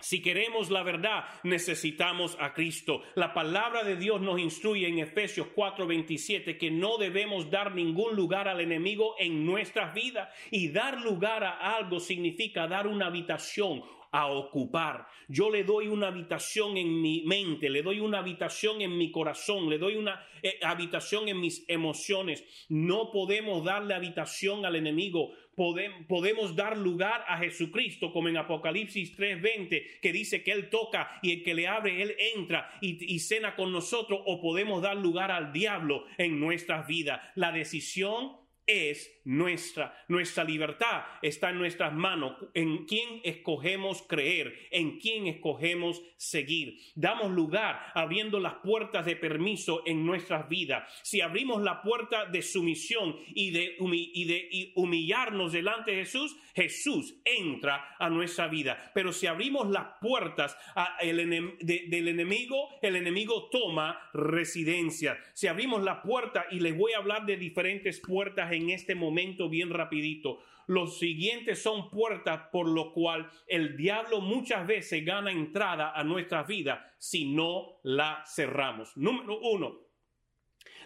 Si 0.00 0.20
queremos 0.20 0.70
la 0.70 0.82
verdad, 0.82 1.24
necesitamos 1.44 2.36
a 2.38 2.52
Cristo. 2.52 3.02
La 3.14 3.32
palabra 3.32 3.84
de 3.84 3.96
Dios 3.96 4.20
nos 4.20 4.38
instruye 4.38 4.86
en 4.86 4.98
Efesios 4.98 5.46
4:27 5.54 6.58
que 6.58 6.70
no 6.70 6.98
debemos 6.98 7.50
dar 7.50 7.74
ningún 7.74 8.14
lugar 8.14 8.46
al 8.48 8.60
enemigo 8.60 9.14
en 9.18 9.46
nuestras 9.46 9.94
vidas. 9.94 10.28
Y 10.50 10.68
dar 10.68 11.00
lugar 11.00 11.44
a 11.44 11.76
algo 11.76 12.00
significa 12.00 12.66
dar 12.66 12.86
una 12.86 13.06
habitación, 13.06 13.82
a 14.14 14.28
ocupar. 14.28 15.08
Yo 15.26 15.50
le 15.50 15.64
doy 15.64 15.88
una 15.88 16.06
habitación 16.06 16.76
en 16.76 17.02
mi 17.02 17.24
mente, 17.26 17.68
le 17.68 17.82
doy 17.82 17.98
una 17.98 18.20
habitación 18.20 18.80
en 18.80 18.96
mi 18.96 19.10
corazón, 19.10 19.68
le 19.68 19.76
doy 19.76 19.96
una 19.96 20.24
eh, 20.40 20.60
habitación 20.62 21.28
en 21.28 21.40
mis 21.40 21.64
emociones. 21.66 22.44
No 22.68 23.10
podemos 23.10 23.64
darle 23.64 23.92
habitación 23.92 24.64
al 24.64 24.76
enemigo. 24.76 25.32
Podemos, 25.56 26.54
dar 26.54 26.76
lugar 26.76 27.24
a 27.26 27.38
Jesucristo, 27.38 28.12
como 28.12 28.28
en 28.28 28.36
Apocalipsis 28.36 29.16
3:20, 29.16 30.00
que 30.00 30.12
dice 30.12 30.44
que 30.44 30.52
Él 30.52 30.70
toca 30.70 31.18
y 31.20 31.32
el 31.32 31.42
que 31.42 31.54
le 31.54 31.66
abre, 31.66 32.00
Él 32.00 32.14
entra 32.36 32.70
y, 32.80 33.12
y 33.12 33.18
cena 33.18 33.56
con 33.56 33.72
nosotros, 33.72 34.20
o 34.26 34.40
podemos 34.40 34.80
dar 34.80 34.96
lugar 34.96 35.32
al 35.32 35.52
diablo 35.52 36.06
en 36.18 36.38
nuestras 36.38 36.86
vidas. 36.86 37.20
La 37.34 37.50
decisión 37.50 38.43
es 38.66 39.20
nuestra. 39.24 39.96
Nuestra 40.08 40.44
libertad 40.44 41.04
está 41.22 41.50
en 41.50 41.58
nuestras 41.58 41.92
manos. 41.92 42.36
En 42.54 42.86
quién 42.86 43.20
escogemos 43.24 44.02
creer, 44.02 44.54
en 44.70 44.98
quién 44.98 45.26
escogemos 45.26 46.02
seguir. 46.16 46.78
Damos 46.94 47.30
lugar 47.32 47.92
abriendo 47.94 48.40
las 48.40 48.54
puertas 48.54 49.06
de 49.06 49.16
permiso 49.16 49.82
en 49.86 50.04
nuestras 50.04 50.48
vidas. 50.48 50.90
Si 51.02 51.20
abrimos 51.20 51.62
la 51.62 51.82
puerta 51.82 52.26
de 52.26 52.42
sumisión 52.42 53.16
y 53.28 53.50
de, 53.50 54.72
humillarnos 54.74 55.52
delante 55.52 55.92
de 55.92 56.04
Jesús, 56.04 56.36
Jesús 56.54 57.20
entra 57.24 57.96
a 57.98 58.08
nuestra 58.08 58.48
vida. 58.48 58.92
Pero 58.94 59.12
si 59.12 59.26
abrimos 59.26 59.68
las 59.70 59.86
puertas 60.00 60.56
del 61.02 62.08
enemigo, 62.08 62.68
el 62.80 62.96
enemigo 62.96 63.48
toma 63.50 64.10
residencia. 64.12 65.18
Si 65.32 65.46
abrimos 65.46 65.82
la 65.82 66.02
puerta, 66.02 66.46
y 66.50 66.60
les 66.60 66.76
voy 66.76 66.92
a 66.92 66.98
hablar 66.98 67.26
de 67.26 67.36
diferentes 67.36 68.00
puertas 68.00 68.52
en 68.54 68.70
este 68.70 68.94
momento 68.94 69.48
bien 69.48 69.70
rapidito. 69.70 70.40
Los 70.66 70.98
siguientes 70.98 71.62
son 71.62 71.90
puertas 71.90 72.48
por 72.50 72.68
lo 72.68 72.92
cual 72.92 73.30
el 73.46 73.76
diablo 73.76 74.20
muchas 74.20 74.66
veces 74.66 75.04
gana 75.04 75.30
entrada 75.30 75.92
a 75.94 76.04
nuestras 76.04 76.46
vidas 76.46 76.80
si 76.98 77.34
no 77.34 77.80
la 77.82 78.24
cerramos. 78.26 78.96
Número 78.96 79.38
uno, 79.40 79.78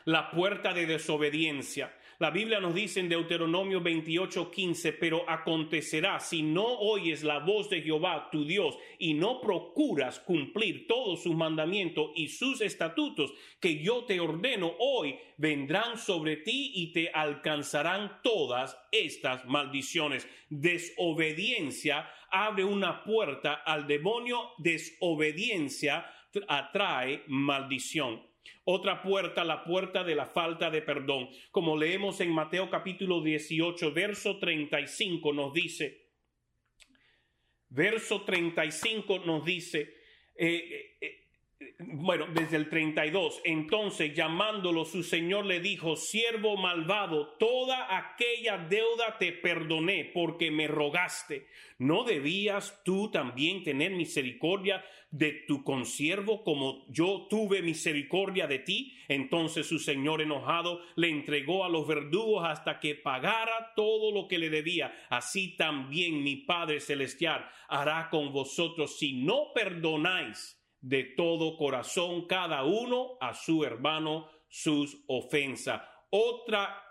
la 0.04 0.30
puerta 0.30 0.72
de 0.74 0.86
desobediencia. 0.86 1.94
La 2.20 2.30
Biblia 2.30 2.58
nos 2.58 2.74
dice 2.74 2.98
en 2.98 3.08
Deuteronomio 3.08 3.80
28, 3.80 4.50
15, 4.50 4.92
pero 4.94 5.22
acontecerá 5.30 6.18
si 6.18 6.42
no 6.42 6.66
oyes 6.66 7.22
la 7.22 7.38
voz 7.38 7.70
de 7.70 7.80
Jehová 7.80 8.28
tu 8.32 8.44
Dios 8.44 8.76
y 8.98 9.14
no 9.14 9.40
procuras 9.40 10.18
cumplir 10.18 10.88
todos 10.88 11.22
sus 11.22 11.36
mandamientos 11.36 12.10
y 12.16 12.26
sus 12.26 12.60
estatutos 12.60 13.32
que 13.60 13.80
yo 13.84 14.04
te 14.04 14.18
ordeno 14.18 14.74
hoy, 14.80 15.16
vendrán 15.36 15.96
sobre 15.96 16.38
ti 16.38 16.72
y 16.74 16.92
te 16.92 17.08
alcanzarán 17.10 18.20
todas 18.24 18.76
estas 18.90 19.46
maldiciones. 19.46 20.28
Desobediencia 20.50 22.10
abre 22.32 22.64
una 22.64 23.04
puerta 23.04 23.62
al 23.64 23.86
demonio, 23.86 24.54
desobediencia 24.58 26.04
atrae 26.48 27.22
maldición. 27.28 28.26
Otra 28.64 29.02
puerta, 29.02 29.44
la 29.44 29.64
puerta 29.64 30.04
de 30.04 30.14
la 30.14 30.26
falta 30.26 30.70
de 30.70 30.82
perdón. 30.82 31.28
Como 31.50 31.76
leemos 31.76 32.20
en 32.20 32.30
Mateo 32.30 32.68
capítulo 32.70 33.22
18, 33.22 33.92
verso 33.92 34.38
35 34.38 35.32
nos 35.32 35.52
dice, 35.52 36.08
verso 37.68 38.22
35 38.22 39.20
nos 39.20 39.44
dice, 39.44 39.94
eh, 40.36 40.96
eh, 41.00 41.27
bueno, 41.80 42.26
desde 42.32 42.56
el 42.56 42.68
32, 42.68 43.40
entonces 43.44 44.14
llamándolo 44.14 44.84
su 44.84 45.02
señor 45.02 45.44
le 45.44 45.58
dijo, 45.58 45.96
siervo 45.96 46.56
malvado, 46.56 47.34
toda 47.38 47.96
aquella 47.96 48.58
deuda 48.58 49.18
te 49.18 49.32
perdoné 49.32 50.10
porque 50.14 50.50
me 50.50 50.68
rogaste. 50.68 51.46
¿No 51.78 52.04
debías 52.04 52.82
tú 52.84 53.10
también 53.10 53.62
tener 53.64 53.92
misericordia 53.92 54.84
de 55.10 55.44
tu 55.46 55.64
consiervo 55.64 56.44
como 56.44 56.84
yo 56.88 57.26
tuve 57.30 57.62
misericordia 57.62 58.46
de 58.46 58.60
ti? 58.60 58.96
Entonces 59.08 59.66
su 59.66 59.78
señor 59.78 60.20
enojado 60.20 60.80
le 60.96 61.08
entregó 61.08 61.64
a 61.64 61.68
los 61.68 61.86
verdugos 61.86 62.44
hasta 62.44 62.78
que 62.78 62.94
pagara 62.94 63.72
todo 63.74 64.12
lo 64.12 64.28
que 64.28 64.38
le 64.38 64.50
debía. 64.50 64.92
Así 65.08 65.56
también 65.56 66.22
mi 66.22 66.36
Padre 66.36 66.80
Celestial 66.80 67.48
hará 67.68 68.08
con 68.10 68.32
vosotros 68.32 68.98
si 68.98 69.12
no 69.24 69.52
perdonáis 69.54 70.57
de 70.80 71.04
todo 71.04 71.56
corazón 71.56 72.26
cada 72.26 72.64
uno 72.64 73.18
a 73.20 73.34
su 73.34 73.64
hermano 73.64 74.28
sus 74.48 75.04
ofensas. 75.06 75.82
Otra 76.10 76.82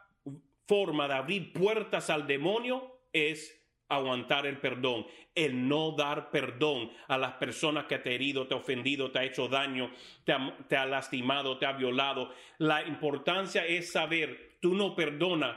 forma 0.67 1.07
de 1.07 1.13
abrir 1.13 1.53
puertas 1.53 2.09
al 2.09 2.27
demonio 2.27 3.01
es 3.13 3.53
aguantar 3.89 4.45
el 4.45 4.59
perdón, 4.59 5.07
el 5.33 5.67
no 5.67 5.93
dar 5.93 6.29
perdón 6.29 6.91
a 7.07 7.17
las 7.17 7.33
personas 7.33 7.85
que 7.85 7.97
te 7.99 8.09
ha 8.09 8.13
herido, 8.13 8.47
te 8.47 8.53
ha 8.53 8.57
ofendido, 8.57 9.11
te 9.11 9.19
ha 9.19 9.23
hecho 9.23 9.47
daño, 9.47 9.91
te 10.25 10.75
ha, 10.75 10.85
lastimado, 10.85 11.57
te 11.57 11.65
ha 11.65 11.71
violado. 11.71 12.31
La 12.57 12.85
importancia 12.85 13.65
es 13.65 13.91
saber, 13.91 14.57
tú 14.61 14.73
no 14.73 14.93
perdonas, 14.93 15.55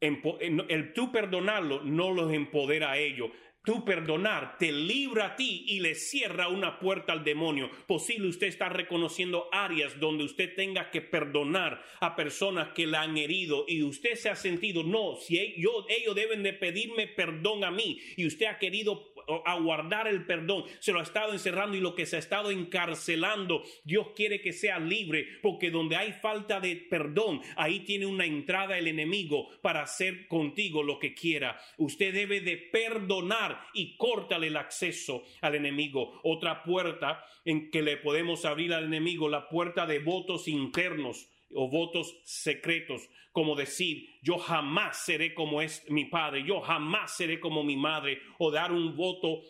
el 0.00 0.92
tú 0.92 1.10
perdonarlo 1.12 1.82
no 1.82 2.10
los 2.10 2.32
empodera 2.32 2.90
a 2.90 2.98
ellos 2.98 3.30
tú 3.64 3.84
perdonar 3.84 4.58
te 4.58 4.72
libra 4.72 5.26
a 5.26 5.36
ti 5.36 5.64
y 5.68 5.80
le 5.80 5.94
cierra 5.94 6.48
una 6.48 6.78
puerta 6.78 7.12
al 7.12 7.24
demonio. 7.24 7.70
Posible 7.86 8.28
usted 8.28 8.48
está 8.48 8.68
reconociendo 8.68 9.48
áreas 9.52 9.98
donde 10.00 10.24
usted 10.24 10.54
tenga 10.54 10.90
que 10.90 11.00
perdonar 11.00 11.82
a 12.00 12.16
personas 12.16 12.68
que 12.74 12.86
la 12.86 13.02
han 13.02 13.16
herido 13.16 13.64
y 13.68 13.82
usted 13.82 14.14
se 14.16 14.30
ha 14.30 14.36
sentido, 14.36 14.82
no, 14.82 15.16
si 15.16 15.38
ellos, 15.38 15.86
ellos 15.88 16.14
deben 16.14 16.42
de 16.42 16.52
pedirme 16.52 17.06
perdón 17.06 17.64
a 17.64 17.70
mí 17.70 18.00
y 18.16 18.26
usted 18.26 18.46
ha 18.46 18.58
querido 18.58 19.11
aguardar 19.44 20.08
el 20.08 20.24
perdón, 20.26 20.64
se 20.78 20.92
lo 20.92 21.00
ha 21.00 21.02
estado 21.02 21.32
encerrando 21.32 21.76
y 21.76 21.80
lo 21.80 21.94
que 21.94 22.06
se 22.06 22.16
ha 22.16 22.18
estado 22.18 22.50
encarcelando, 22.50 23.62
Dios 23.84 24.08
quiere 24.14 24.40
que 24.40 24.52
sea 24.52 24.78
libre, 24.78 25.26
porque 25.42 25.70
donde 25.70 25.96
hay 25.96 26.12
falta 26.12 26.60
de 26.60 26.76
perdón, 26.76 27.40
ahí 27.56 27.80
tiene 27.80 28.06
una 28.06 28.24
entrada 28.24 28.78
el 28.78 28.88
enemigo 28.88 29.48
para 29.60 29.82
hacer 29.82 30.26
contigo 30.28 30.82
lo 30.82 30.98
que 30.98 31.14
quiera. 31.14 31.58
Usted 31.76 32.12
debe 32.12 32.40
de 32.40 32.56
perdonar 32.56 33.66
y 33.74 33.96
córtale 33.96 34.48
el 34.48 34.56
acceso 34.56 35.24
al 35.40 35.54
enemigo. 35.54 36.20
Otra 36.22 36.62
puerta 36.62 37.24
en 37.44 37.70
que 37.70 37.82
le 37.82 37.96
podemos 37.96 38.44
abrir 38.44 38.72
al 38.72 38.84
enemigo, 38.84 39.28
la 39.28 39.48
puerta 39.48 39.86
de 39.86 39.98
votos 39.98 40.48
internos 40.48 41.28
o 41.54 41.68
votos 41.68 42.20
secretos, 42.24 43.08
como 43.32 43.54
decir, 43.54 44.08
yo 44.22 44.38
jamás 44.38 45.04
seré 45.04 45.34
como 45.34 45.62
es 45.62 45.88
mi 45.90 46.04
padre, 46.04 46.44
yo 46.46 46.60
jamás 46.60 47.16
seré 47.16 47.40
como 47.40 47.62
mi 47.64 47.76
madre, 47.76 48.20
o 48.38 48.50
dar 48.50 48.72
un 48.72 48.96
voto 48.96 49.42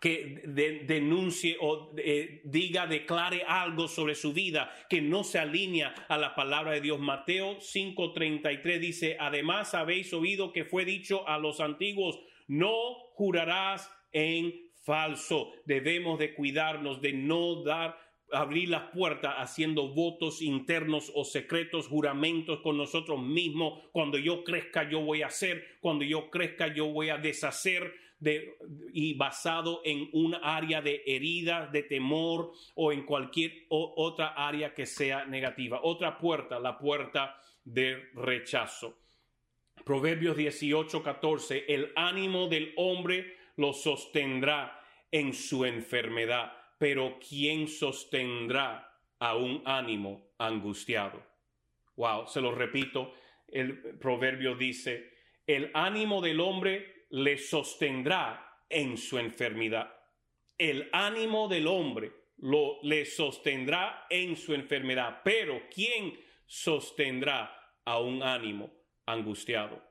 que 0.00 0.42
denuncie 0.86 1.56
o 1.60 1.92
eh, 1.96 2.42
diga, 2.44 2.86
declare 2.86 3.44
algo 3.46 3.88
sobre 3.88 4.14
su 4.14 4.32
vida 4.32 4.70
que 4.90 5.00
no 5.00 5.24
se 5.24 5.38
alinea 5.38 5.94
a 6.08 6.18
la 6.18 6.34
palabra 6.34 6.72
de 6.72 6.80
Dios. 6.80 6.98
Mateo 7.00 7.58
5:33 7.58 8.78
dice, 8.78 9.16
además 9.18 9.74
habéis 9.74 10.12
oído 10.12 10.52
que 10.52 10.64
fue 10.64 10.84
dicho 10.84 11.26
a 11.28 11.38
los 11.38 11.60
antiguos, 11.60 12.18
no 12.46 12.72
jurarás 13.14 13.90
en 14.12 14.54
falso. 14.84 15.52
Debemos 15.64 16.18
de 16.18 16.34
cuidarnos 16.34 17.00
de 17.00 17.12
no 17.12 17.62
dar 17.62 17.98
abrir 18.32 18.68
las 18.68 18.90
puertas 18.90 19.34
haciendo 19.36 19.88
votos 19.88 20.42
internos 20.42 21.12
o 21.14 21.24
secretos, 21.24 21.88
juramentos 21.88 22.60
con 22.60 22.76
nosotros 22.76 23.20
mismos. 23.22 23.80
Cuando 23.92 24.18
yo 24.18 24.44
crezca 24.44 24.88
yo 24.88 25.00
voy 25.00 25.22
a 25.22 25.26
hacer, 25.26 25.78
cuando 25.80 26.04
yo 26.04 26.30
crezca 26.30 26.72
yo 26.72 26.86
voy 26.86 27.10
a 27.10 27.18
deshacer 27.18 27.94
de, 28.18 28.56
y 28.92 29.14
basado 29.14 29.82
en 29.84 30.08
un 30.12 30.34
área 30.34 30.80
de 30.80 31.02
herida, 31.06 31.66
de 31.66 31.82
temor 31.82 32.52
o 32.74 32.92
en 32.92 33.04
cualquier 33.04 33.66
otra 33.68 34.28
área 34.28 34.74
que 34.74 34.86
sea 34.86 35.26
negativa. 35.26 35.80
Otra 35.82 36.18
puerta, 36.18 36.58
la 36.58 36.78
puerta 36.78 37.40
de 37.64 38.10
rechazo. 38.14 38.98
Proverbios 39.84 40.36
18, 40.36 41.02
14, 41.02 41.64
el 41.68 41.92
ánimo 41.94 42.48
del 42.48 42.72
hombre 42.76 43.36
lo 43.56 43.72
sostendrá 43.72 44.80
en 45.12 45.32
su 45.32 45.64
enfermedad 45.64 46.65
pero 46.78 47.18
¿quién 47.18 47.68
sostendrá 47.68 49.00
a 49.18 49.36
un 49.36 49.62
ánimo 49.64 50.32
angustiado? 50.38 51.22
Wow, 51.96 52.26
se 52.26 52.40
lo 52.40 52.52
repito, 52.52 53.14
el 53.48 53.98
proverbio 53.98 54.54
dice, 54.54 55.14
el 55.46 55.70
ánimo 55.74 56.20
del 56.20 56.40
hombre 56.40 57.06
le 57.10 57.38
sostendrá 57.38 58.64
en 58.68 58.96
su 58.96 59.18
enfermedad. 59.18 59.94
El 60.58 60.88
ánimo 60.92 61.48
del 61.48 61.66
hombre 61.66 62.12
lo 62.38 62.78
le 62.82 63.04
sostendrá 63.04 64.06
en 64.10 64.36
su 64.36 64.54
enfermedad, 64.54 65.20
pero 65.24 65.62
¿quién 65.72 66.18
sostendrá 66.44 67.74
a 67.84 68.00
un 68.00 68.22
ánimo 68.22 68.70
angustiado? 69.06 69.82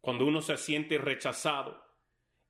Cuando 0.00 0.26
uno 0.26 0.40
se 0.42 0.56
siente 0.56 0.98
rechazado, 0.98 1.83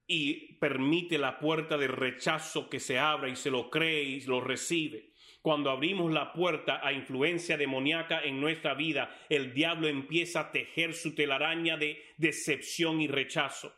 y 0.06 0.54
permite 0.54 1.18
la 1.18 1.38
puerta 1.38 1.78
de 1.78 1.88
rechazo 1.88 2.68
que 2.68 2.80
se 2.80 2.98
abra 2.98 3.28
y 3.28 3.36
se 3.36 3.50
lo 3.50 3.70
cree 3.70 4.02
y 4.02 4.20
lo 4.22 4.40
recibe. 4.40 5.10
Cuando 5.40 5.70
abrimos 5.70 6.10
la 6.10 6.32
puerta 6.32 6.80
a 6.82 6.92
influencia 6.92 7.56
demoníaca 7.56 8.22
en 8.22 8.40
nuestra 8.40 8.74
vida, 8.74 9.14
el 9.28 9.52
diablo 9.52 9.88
empieza 9.88 10.40
a 10.40 10.52
tejer 10.52 10.94
su 10.94 11.14
telaraña 11.14 11.76
de 11.76 12.02
decepción 12.16 13.00
y 13.00 13.08
rechazo. 13.08 13.74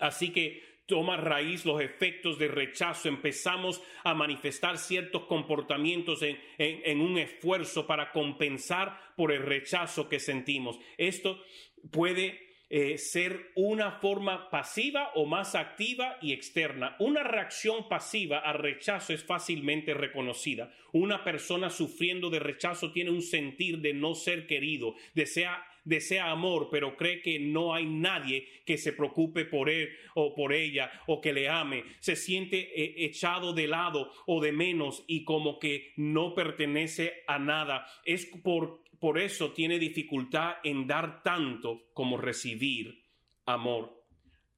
Así 0.00 0.30
que 0.32 0.62
toma 0.88 1.18
raíz 1.18 1.66
los 1.66 1.82
efectos 1.82 2.38
de 2.38 2.48
rechazo, 2.48 3.10
empezamos 3.10 3.82
a 4.02 4.14
manifestar 4.14 4.78
ciertos 4.78 5.26
comportamientos 5.26 6.22
en, 6.22 7.00
un 7.02 7.18
esfuerzo 7.18 7.86
para 7.86 8.10
compensar 8.10 8.98
por 9.14 9.30
el 9.30 9.42
rechazo 9.42 10.08
que 10.08 10.18
sentimos. 10.18 10.78
Esto 10.96 11.44
puede 11.90 12.47
eh, 12.70 12.98
ser 12.98 13.50
una 13.54 13.92
forma 13.92 14.50
pasiva 14.50 15.12
o 15.14 15.24
más 15.24 15.54
activa 15.54 16.18
y 16.20 16.32
externa. 16.32 16.96
Una 16.98 17.22
reacción 17.22 17.88
pasiva 17.88 18.38
al 18.38 18.58
rechazo 18.58 19.12
es 19.12 19.24
fácilmente 19.24 19.94
reconocida. 19.94 20.72
Una 20.92 21.24
persona 21.24 21.70
sufriendo 21.70 22.28
de 22.28 22.40
rechazo 22.40 22.92
tiene 22.92 23.10
un 23.10 23.22
sentir 23.22 23.78
de 23.78 23.94
no 23.94 24.14
ser 24.14 24.46
querido, 24.46 24.94
desea 25.14 25.64
desea 25.88 26.30
amor, 26.30 26.68
pero 26.70 26.96
cree 26.96 27.22
que 27.22 27.38
no 27.38 27.74
hay 27.74 27.86
nadie 27.86 28.46
que 28.66 28.76
se 28.76 28.92
preocupe 28.92 29.46
por 29.46 29.70
él 29.70 29.88
o 30.14 30.34
por 30.34 30.52
ella 30.52 30.90
o 31.06 31.20
que 31.20 31.32
le 31.32 31.48
ame. 31.48 31.84
Se 32.00 32.14
siente 32.14 32.58
eh, 32.58 33.06
echado 33.06 33.54
de 33.54 33.66
lado 33.66 34.12
o 34.26 34.40
de 34.42 34.52
menos 34.52 35.02
y 35.06 35.24
como 35.24 35.58
que 35.58 35.94
no 35.96 36.34
pertenece 36.34 37.24
a 37.26 37.38
nada. 37.38 37.86
Es 38.04 38.26
por 38.26 38.82
por 39.00 39.18
eso 39.18 39.52
tiene 39.52 39.78
dificultad 39.78 40.56
en 40.64 40.86
dar 40.86 41.22
tanto 41.22 41.90
como 41.94 42.16
recibir 42.16 43.04
amor. 43.46 44.04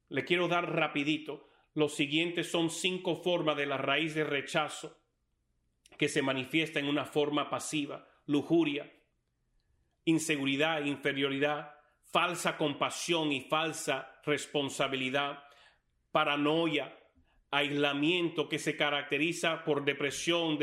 Le 0.09 0.25
quiero 0.25 0.47
dar 0.47 0.73
rapidito. 0.73 1.47
Los 1.73 1.93
siguientes 1.93 2.51
son 2.51 2.69
cinco 2.69 3.15
formas 3.15 3.55
de 3.55 3.65
la 3.65 3.77
raíz 3.77 4.13
de 4.13 4.23
rechazo 4.23 4.97
que 5.97 6.09
se 6.09 6.21
manifiesta 6.21 6.79
en 6.79 6.87
una 6.87 7.05
forma 7.05 7.49
pasiva, 7.49 8.07
lujuria, 8.25 8.91
inseguridad, 10.05 10.83
inferioridad, 10.83 11.75
falsa 12.11 12.57
compasión 12.57 13.31
y 13.31 13.41
falsa 13.41 14.19
responsabilidad, 14.25 15.43
paranoia, 16.11 16.97
aislamiento 17.51 18.49
que 18.49 18.59
se 18.59 18.75
caracteriza 18.75 19.63
por 19.63 19.85
depresión, 19.85 20.57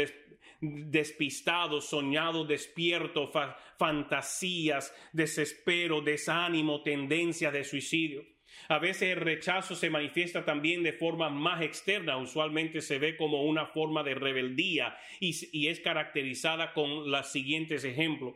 despistado, 0.61 1.81
soñado, 1.81 2.45
despierto, 2.45 3.31
fantasías, 3.79 4.95
desespero, 5.13 6.01
desánimo, 6.01 6.83
tendencia 6.83 7.51
de 7.51 7.65
suicidio. 7.65 8.25
A 8.69 8.79
veces 8.79 9.11
el 9.11 9.21
rechazo 9.21 9.75
se 9.75 9.89
manifiesta 9.89 10.45
también 10.45 10.83
de 10.83 10.93
forma 10.93 11.31
más 11.31 11.63
externa, 11.63 12.17
usualmente 12.17 12.81
se 12.81 12.99
ve 12.99 13.17
como 13.17 13.45
una 13.45 13.67
forma 13.67 14.03
de 14.03 14.15
rebeldía 14.15 14.97
y, 15.21 15.35
y 15.53 15.69
es 15.69 15.81
caracterizada 15.81 16.73
con 16.73 17.11
los 17.11 17.29
siguientes 17.29 17.85
ejemplos. 17.85 18.35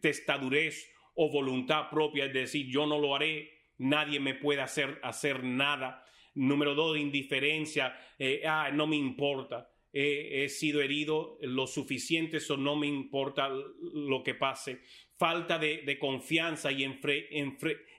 Testadurez 0.00 0.92
o 1.14 1.30
voluntad 1.30 1.88
propia, 1.90 2.26
es 2.26 2.32
decir, 2.32 2.66
yo 2.68 2.86
no 2.86 2.98
lo 2.98 3.14
haré, 3.14 3.52
nadie 3.78 4.20
me 4.20 4.34
puede 4.34 4.60
hacer, 4.60 4.98
hacer 5.02 5.42
nada. 5.44 6.04
Número 6.34 6.74
dos, 6.74 6.98
indiferencia, 6.98 7.96
eh, 8.18 8.42
ah, 8.44 8.70
no 8.72 8.86
me 8.86 8.96
importa 8.96 9.70
he, 9.94 10.48
sido 10.48 10.82
herido 10.82 11.38
lo 11.40 11.68
suficiente, 11.68 12.38
eso 12.38 12.56
no 12.56 12.74
me 12.74 12.88
importa 12.88 13.48
lo 13.48 14.22
que 14.24 14.34
pase. 14.34 14.80
Falta 15.16 15.58
de, 15.58 15.98
confianza 16.00 16.72
y 16.72 16.84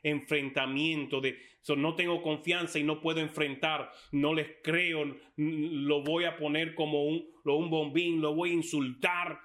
enfrentamiento, 0.03 1.21
de 1.21 1.37
no 1.75 1.95
tengo 1.95 2.21
confianza 2.21 2.77
y 2.77 2.83
no 2.83 3.01
puedo 3.01 3.21
enfrentar, 3.21 3.89
no 4.11 4.35
les 4.35 4.47
creo, 4.61 5.17
lo 5.37 6.03
voy 6.03 6.25
a 6.25 6.37
poner 6.37 6.75
como 6.75 7.05
un, 7.05 7.34
un 7.53 7.69
bombín, 7.69 8.21
lo 8.21 8.33
voy 8.33 8.51
a 8.51 8.53
insultar, 8.53 9.39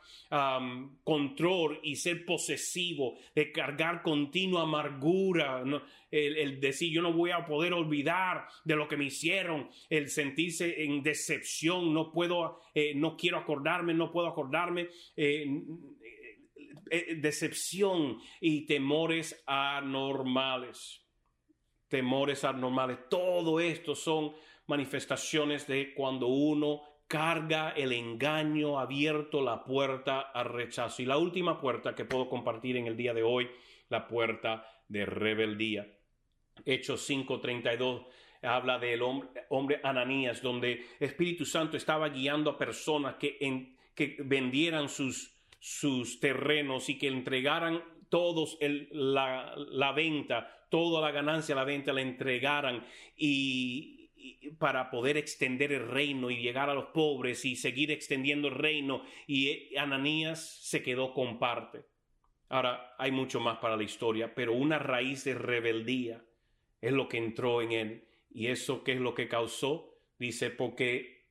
control 1.04 1.80
y 1.82 1.96
ser 1.96 2.24
posesivo, 2.24 3.18
de 3.34 3.52
cargar 3.52 4.02
continua 4.02 4.62
amargura, 4.62 5.62
el, 6.10 6.60
decir 6.60 6.92
yo 6.92 7.02
no 7.02 7.12
voy 7.12 7.30
a 7.30 7.44
poder 7.44 7.72
olvidar 7.72 8.46
de 8.64 8.76
lo 8.76 8.88
que 8.88 8.96
me 8.96 9.04
hicieron, 9.04 9.68
el 9.88 10.08
sentirse 10.08 10.84
en 10.84 11.02
decepción, 11.02 11.92
no 11.92 12.12
puedo, 12.12 12.60
eh, 12.74 12.94
no 12.94 13.16
quiero 13.16 13.38
acordarme, 13.38 13.94
no 13.94 14.10
puedo 14.10 14.28
acordarme. 14.28 14.88
Eh, 15.16 15.46
eh, 16.90 17.14
decepción 17.16 18.18
y 18.40 18.66
temores 18.66 19.42
anormales. 19.46 21.06
Temores 21.88 22.44
anormales. 22.44 22.98
Todo 23.08 23.60
esto 23.60 23.94
son 23.94 24.32
manifestaciones 24.66 25.66
de 25.68 25.94
cuando 25.94 26.26
uno 26.26 26.82
carga 27.10 27.70
el 27.70 27.90
engaño 27.92 28.78
abierto 28.78 29.42
la 29.42 29.64
puerta 29.64 30.20
al 30.20 30.44
rechazo. 30.44 31.02
Y 31.02 31.06
la 31.06 31.18
última 31.18 31.60
puerta 31.60 31.92
que 31.92 32.04
puedo 32.04 32.28
compartir 32.28 32.76
en 32.76 32.86
el 32.86 32.96
día 32.96 33.12
de 33.12 33.24
hoy, 33.24 33.50
la 33.88 34.06
puerta 34.06 34.64
de 34.86 35.04
rebeldía. 35.06 35.88
Hechos 36.64 37.10
5:32 37.10 38.06
habla 38.42 38.78
del 38.78 39.02
hombre, 39.02 39.28
hombre, 39.48 39.80
Ananías, 39.82 40.40
donde 40.40 40.86
Espíritu 41.00 41.44
Santo 41.44 41.76
estaba 41.76 42.10
guiando 42.10 42.50
a 42.50 42.56
personas 42.56 43.16
que, 43.16 43.38
en, 43.40 43.76
que 43.92 44.18
vendieran 44.20 44.88
sus, 44.88 45.36
sus 45.58 46.20
terrenos 46.20 46.88
y 46.88 46.96
que 46.96 47.08
entregaran 47.08 47.82
todos 48.08 48.56
el, 48.60 48.88
la, 48.92 49.52
la, 49.56 49.90
venta, 49.90 50.66
toda 50.70 51.00
la 51.00 51.10
ganancia, 51.10 51.56
la 51.56 51.64
venta, 51.64 51.92
la 51.92 52.02
entregaran 52.02 52.84
y, 53.16 53.99
para 54.58 54.90
poder 54.90 55.16
extender 55.16 55.72
el 55.72 55.88
reino 55.88 56.30
y 56.30 56.36
llegar 56.36 56.70
a 56.70 56.74
los 56.74 56.86
pobres 56.86 57.44
y 57.44 57.56
seguir 57.56 57.90
extendiendo 57.90 58.48
el 58.48 58.54
reino. 58.54 59.04
Y 59.26 59.76
Ananías 59.76 60.58
se 60.62 60.82
quedó 60.82 61.14
con 61.14 61.38
parte. 61.38 61.84
Ahora, 62.48 62.94
hay 62.98 63.12
mucho 63.12 63.40
más 63.40 63.58
para 63.58 63.76
la 63.76 63.84
historia, 63.84 64.34
pero 64.34 64.52
una 64.52 64.78
raíz 64.78 65.24
de 65.24 65.34
rebeldía 65.34 66.24
es 66.80 66.92
lo 66.92 67.08
que 67.08 67.18
entró 67.18 67.62
en 67.62 67.72
él. 67.72 68.08
¿Y 68.30 68.48
eso 68.48 68.82
qué 68.82 68.92
es 68.92 69.00
lo 69.00 69.14
que 69.14 69.28
causó? 69.28 69.94
Dice, 70.18 70.50
porque 70.50 71.28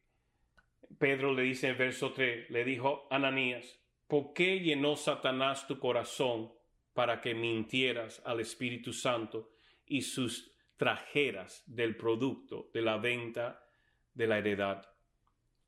Pedro 0.97 1.33
le 1.33 1.43
dice 1.43 1.67
en 1.67 1.77
verso 1.77 2.13
3, 2.13 2.49
le 2.49 2.63
dijo 2.63 3.07
Ananías, 3.11 3.79
¿por 4.07 4.33
qué 4.33 4.59
llenó 4.59 4.95
Satanás 4.95 5.67
tu 5.67 5.79
corazón 5.79 6.51
para 6.93 7.21
que 7.21 7.35
mintieras 7.35 8.21
al 8.25 8.39
Espíritu 8.39 8.93
Santo 8.93 9.51
y 9.85 10.01
sus 10.01 10.51
trajeras 10.79 11.61
del 11.67 11.97
producto 11.97 12.71
de 12.73 12.81
la 12.81 12.97
venta 12.97 13.67
de 14.13 14.27
la 14.27 14.37
heredad? 14.37 14.87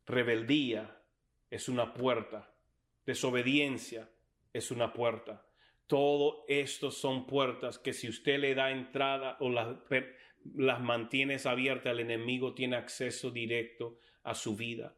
Rebeldía 0.06 1.04
es 1.50 1.68
una 1.68 1.94
puerta, 1.94 2.56
desobediencia 3.06 4.10
es 4.54 4.72
una 4.72 4.94
puerta. 4.94 5.46
Todo 5.86 6.46
esto 6.48 6.92
son 6.92 7.28
puertas 7.28 7.78
que 7.78 7.92
si 7.92 8.08
usted 8.08 8.40
le 8.40 8.56
da 8.56 8.72
entrada 8.72 9.36
o 9.42 9.50
las, 9.50 9.76
las 10.56 10.80
mantiene 10.80 11.38
abiertas, 11.44 11.92
el 11.92 12.00
enemigo 12.00 12.54
tiene 12.54 12.78
acceso 12.78 13.32
directo 13.32 14.00
a 14.24 14.34
su 14.34 14.56
vida 14.56 14.96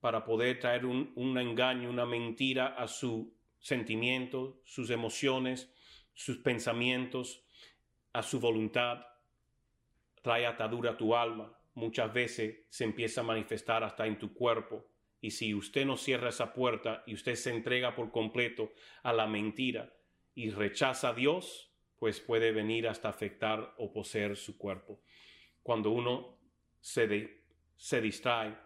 para 0.00 0.26
poder 0.26 0.58
traer 0.60 0.84
un, 0.84 1.12
un 1.16 1.38
engaño, 1.38 1.88
una 1.88 2.04
mentira 2.04 2.66
a 2.66 2.86
su 2.86 3.34
sentimiento, 3.58 4.60
sus 4.66 4.90
emociones, 4.90 5.72
sus 6.12 6.36
pensamientos, 6.36 7.46
a 8.12 8.22
su 8.22 8.38
voluntad. 8.40 9.06
Trae 10.24 10.46
atadura 10.46 10.92
a 10.92 10.96
tu 10.96 11.14
alma. 11.14 11.54
Muchas 11.74 12.12
veces 12.12 12.64
se 12.70 12.84
empieza 12.84 13.20
a 13.20 13.24
manifestar 13.24 13.84
hasta 13.84 14.06
en 14.06 14.18
tu 14.18 14.32
cuerpo. 14.32 14.86
Y 15.20 15.30
si 15.30 15.54
usted 15.54 15.84
no 15.84 15.98
cierra 15.98 16.30
esa 16.30 16.54
puerta 16.54 17.04
y 17.06 17.12
usted 17.12 17.34
se 17.34 17.50
entrega 17.50 17.94
por 17.94 18.10
completo 18.10 18.72
a 19.02 19.12
la 19.12 19.26
mentira, 19.26 19.92
y 20.34 20.50
rechaza 20.50 21.10
a 21.10 21.14
Dios, 21.14 21.70
pues 21.98 22.20
puede 22.20 22.52
venir 22.52 22.88
hasta 22.88 23.08
afectar 23.08 23.74
o 23.78 23.92
poseer 23.92 24.36
su 24.36 24.58
cuerpo. 24.58 25.00
Cuando 25.62 25.90
uno 25.90 26.38
se, 26.80 27.44
se 27.76 28.00
distrae, 28.00 28.56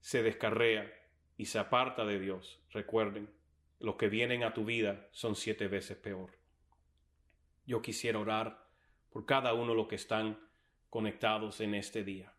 se 0.00 0.22
descarrea 0.22 0.90
y 1.36 1.46
se 1.46 1.58
aparta 1.58 2.04
de 2.04 2.18
Dios, 2.18 2.60
recuerden, 2.70 3.30
los 3.78 3.96
que 3.96 4.08
vienen 4.08 4.42
a 4.42 4.54
tu 4.54 4.64
vida 4.64 5.08
son 5.12 5.36
siete 5.36 5.68
veces 5.68 5.96
peor. 5.98 6.38
Yo 7.66 7.82
quisiera 7.82 8.18
orar 8.18 8.66
por 9.10 9.26
cada 9.26 9.52
uno 9.54 9.72
de 9.72 9.76
los 9.76 9.88
que 9.88 9.96
están 9.96 10.38
conectados 10.92 11.58
en 11.62 11.74
este 11.74 12.04
día. 12.04 12.30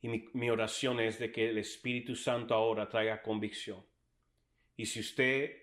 Y 0.00 0.06
mi, 0.06 0.28
mi 0.34 0.48
oración 0.48 1.00
es 1.00 1.18
de 1.18 1.32
que 1.32 1.48
el 1.48 1.58
Espíritu 1.58 2.14
Santo 2.14 2.54
ahora 2.54 2.88
traiga 2.88 3.20
convicción 3.20 3.84
y 4.76 4.86
si 4.86 5.00
usted 5.00 5.56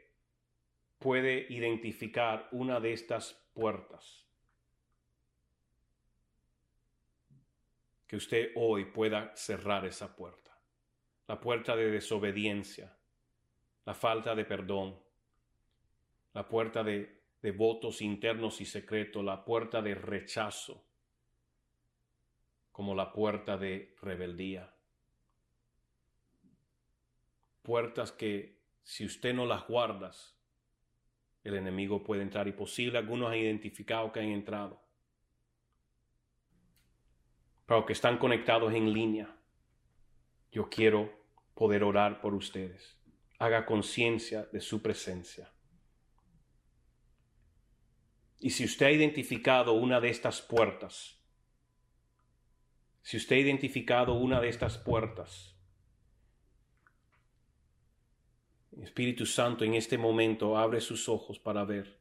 puede 0.99 1.47
identificar 1.53 2.49
una 2.51 2.81
de 2.81 2.91
estas 2.91 3.31
puertas, 3.53 4.25
que 8.05 8.17
usted 8.17 8.51
hoy 8.55 8.83
pueda 8.83 9.33
cerrar 9.37 9.85
esa 9.85 10.13
puerta. 10.13 10.51
La 11.27 11.39
puerta 11.39 11.77
de 11.77 11.89
desobediencia, 11.89 12.93
la 13.85 13.93
falta 13.93 14.35
de 14.35 14.43
perdón, 14.43 14.99
la 16.33 16.45
puerta 16.45 16.83
de, 16.83 17.20
votos 17.49 18.03
internos 18.03 18.61
y 18.61 18.65
secretos, 18.65 19.25
la 19.25 19.43
puerta 19.43 19.81
de 19.81 19.95
rechazo, 19.95 20.85
como 22.71 22.93
la 22.93 23.11
puerta 23.11 23.57
de 23.57 23.95
rebeldía. 23.99 24.71
Puertas 27.63 28.11
que 28.11 28.61
si 28.83 29.05
usted 29.05 29.33
no 29.33 29.47
las 29.47 29.67
guardas, 29.67 30.35
el 31.43 31.55
enemigo 31.55 32.03
puede 32.03 32.21
entrar 32.21 32.47
y 32.47 32.51
posible 32.51 32.99
algunos 32.99 33.31
han 33.31 33.37
identificado 33.37 34.11
que 34.11 34.19
han 34.19 34.27
entrado. 34.27 34.79
Pero 37.65 37.85
que 37.85 37.93
están 37.93 38.19
conectados 38.19 38.73
en 38.73 38.93
línea, 38.93 39.35
yo 40.51 40.69
quiero 40.69 41.11
poder 41.55 41.83
orar 41.83 42.21
por 42.21 42.35
ustedes. 42.35 42.97
Haga 43.39 43.65
conciencia 43.65 44.43
de 44.51 44.61
su 44.61 44.81
presencia. 44.81 45.51
Y 48.41 48.49
si 48.49 48.65
usted 48.65 48.87
ha 48.87 48.91
identificado 48.91 49.73
una 49.73 50.01
de 50.01 50.09
estas 50.09 50.41
puertas, 50.41 51.15
si 53.03 53.15
usted 53.17 53.35
ha 53.35 53.39
identificado 53.39 54.15
una 54.15 54.41
de 54.41 54.49
estas 54.49 54.79
puertas, 54.79 55.55
Espíritu 58.81 59.27
Santo 59.27 59.63
en 59.63 59.75
este 59.75 59.99
momento 59.99 60.57
abre 60.57 60.81
sus 60.81 61.07
ojos 61.07 61.37
para 61.37 61.65
ver 61.65 61.99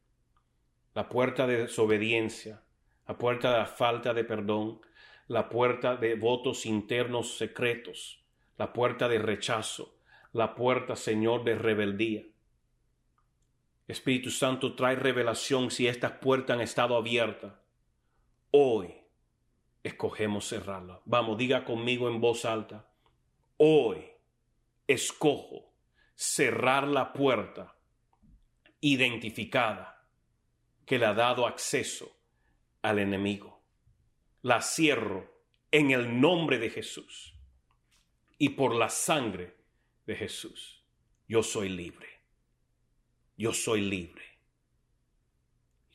la 0.95 1.09
puerta 1.09 1.45
de 1.45 1.57
desobediencia, 1.57 2.63
la 3.07 3.19
puerta 3.19 3.51
de 3.51 3.57
la 3.59 3.65
falta 3.67 4.15
de 4.15 4.23
perdón, 4.23 4.81
la 5.27 5.47
puerta 5.47 5.95
de 5.95 6.15
votos 6.15 6.65
internos 6.65 7.37
secretos, 7.37 8.25
la 8.57 8.73
puerta 8.73 9.07
de 9.07 9.19
rechazo, 9.19 9.95
la 10.33 10.55
puerta, 10.55 10.95
Señor, 10.95 11.43
de 11.43 11.55
rebeldía. 11.55 12.30
Espíritu 13.87 14.29
Santo, 14.29 14.75
trae 14.75 14.95
revelación 14.95 15.71
si 15.71 15.87
estas 15.87 16.13
puertas 16.13 16.55
han 16.55 16.61
estado 16.61 16.95
abiertas. 16.95 17.53
Hoy 18.51 18.93
escogemos 19.83 20.47
cerrarla. 20.47 21.01
Vamos, 21.05 21.37
diga 21.37 21.65
conmigo 21.65 22.07
en 22.07 22.21
voz 22.21 22.45
alta. 22.45 22.87
Hoy 23.57 24.05
escojo 24.87 25.73
cerrar 26.15 26.87
la 26.87 27.13
puerta 27.13 27.75
identificada 28.79 30.07
que 30.85 30.99
le 30.99 31.05
ha 31.05 31.13
dado 31.13 31.47
acceso 31.47 32.11
al 32.81 32.99
enemigo. 32.99 33.61
La 34.41 34.61
cierro 34.61 35.31
en 35.71 35.91
el 35.91 36.19
nombre 36.19 36.59
de 36.59 36.69
Jesús 36.69 37.35
y 38.37 38.49
por 38.49 38.75
la 38.75 38.89
sangre 38.89 39.55
de 40.05 40.15
Jesús. 40.15 40.83
Yo 41.27 41.43
soy 41.43 41.69
libre. 41.69 42.20
Yo 43.41 43.53
soy 43.53 43.81
libre. 43.81 44.21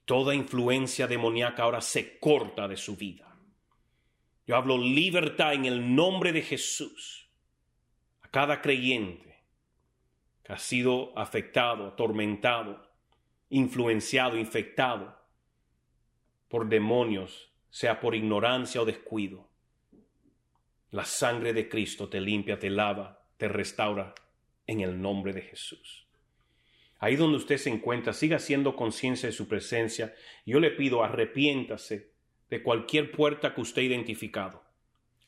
Toda 0.05 0.35
influencia 0.35 1.07
demoníaca 1.07 1.63
ahora 1.63 1.81
se 1.81 2.19
corta 2.19 2.67
de 2.67 2.77
su 2.77 2.97
vida. 2.97 3.39
Yo 4.49 4.57
hablo 4.57 4.77
libertad 4.77 5.53
en 5.53 5.65
el 5.65 5.95
nombre 5.95 6.33
de 6.33 6.43
Jesús 6.43 7.31
a 8.23 8.29
cada 8.33 8.61
creyente 8.61 9.45
que 10.43 10.55
ha 10.55 10.59
sido 10.59 11.17
afectado, 11.17 11.87
atormentado, 11.87 12.91
influenciado, 13.51 14.37
infectado 14.37 15.17
por 16.49 16.69
demonios, 16.69 17.53
sea 17.71 18.01
por 18.01 18.17
ignorancia 18.17 18.83
o 18.83 18.85
descuido. 18.85 19.49
La 20.91 21.05
sangre 21.05 21.53
de 21.53 21.69
Cristo 21.69 22.09
te 22.09 22.21
limpia, 22.21 22.59
te 22.59 22.71
lava, 22.71 23.25
te 23.37 23.47
restaura 23.47 24.17
en 24.67 24.81
el 24.81 25.01
nombre 25.01 25.33
de 25.33 25.43
Jesús. 25.43 26.06
Ahí 27.07 27.15
donde 27.15 27.37
usted 27.37 27.57
se 27.59 27.71
encuentra, 27.71 28.13
siga 28.13 28.41
siendo 28.41 28.75
conciencia 28.75 29.29
de 29.29 29.33
su 29.33 29.47
presencia. 29.47 30.13
Yo 30.45 30.59
le 30.59 30.73
pido, 30.73 31.05
arrepiéntase 31.05 32.11
de 32.51 32.63
cualquier 32.65 33.13
puerta 33.13 33.55
que 33.55 33.61
usted 33.61 33.83
ha 33.83 33.85
identificado. 33.85 34.65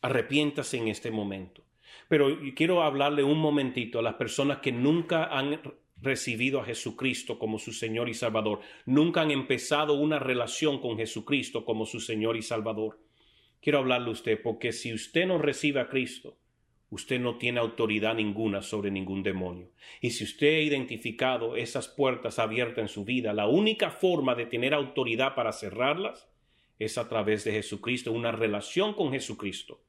Arrepiéntase 0.01 0.77
en 0.77 0.89
este 0.89 1.13
momento. 1.13 1.63
Pero 2.09 2.37
quiero 2.57 2.83
hablarle 2.83 3.23
un 3.23 3.39
momentito 3.39 4.01
a 4.01 4.03
las 4.03 4.15
personas 4.15 4.59
que 4.59 4.73
nunca 4.73 5.27
han 5.27 5.61
recibido 6.03 6.61
a 6.61 6.65
Jesucristo 6.65 7.39
como 7.39 7.61
su 7.61 7.73
Señor 7.73 8.09
y 8.09 8.15
Salvador, 8.15 8.59
nunca 8.85 9.21
han 9.21 9.31
empezado 9.31 9.95
una 9.95 10.19
relación 10.19 10.81
con 10.81 10.97
Jesucristo 10.97 11.65
como 11.65 11.87
su 11.87 12.01
Señor 12.01 12.37
y 12.37 12.43
Salvador. 12.43 12.99
Quiero 13.63 13.79
hablarle 13.79 14.09
a 14.09 14.15
usted 14.15 14.43
porque 14.43 14.73
si 14.73 14.93
usted 14.93 15.29
no 15.29 15.39
recibe 15.39 15.79
a 15.79 15.89
Cristo, 15.89 16.39
usted 16.91 17.21
no 17.21 17.37
tiene 17.37 17.61
autoridad 17.61 18.15
ninguna 18.15 18.63
sobre 18.63 18.91
ningún 18.91 19.23
demonio. 19.23 19.71
Y 20.01 20.11
si 20.11 20.25
usted 20.25 20.55
ha 20.55 20.63
identificado 20.63 21.57
esas 21.57 21.89
puertas 21.89 22.39
abiertas 22.39 22.79
en 22.79 22.89
su 22.89 23.05
vida, 23.05 23.33
la 23.33 23.47
única 23.47 23.91
forma 23.91 24.35
de 24.35 24.47
tener 24.47 24.75
autoridad 24.75 25.35
para 25.35 25.53
cerrarlas 25.53 26.29
es 26.79 26.97
a 26.97 27.09
través 27.09 27.45
de 27.45 27.53
Jesucristo, 27.53 28.13
una 28.13 28.33
relación 28.33 28.95
con 28.95 29.13
Jesucristo. 29.13 29.81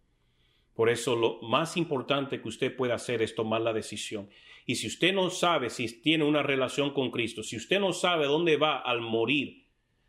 Por 0.74 0.90
eso 0.90 1.16
lo 1.16 1.42
más 1.42 1.78
importante 1.78 2.42
que 2.42 2.48
usted 2.48 2.76
puede 2.76 2.94
hacer 2.94 3.22
es 3.22 3.36
tomar 3.36 3.62
la 3.62 3.74
decisión. 3.74 4.30
Y 4.66 4.76
si 4.76 4.88
usted 4.88 5.14
no 5.14 5.30
sabe 5.30 5.70
si 5.70 6.02
tiene 6.02 6.24
una 6.24 6.44
relación 6.44 6.94
con 6.94 7.12
Cristo, 7.12 7.44
si 7.44 7.58
usted 7.58 7.80
no 7.80 7.92
sabe 7.94 8.26
dónde 8.26 8.58
va 8.58 8.80
al 8.80 9.02
morir, 9.02 9.66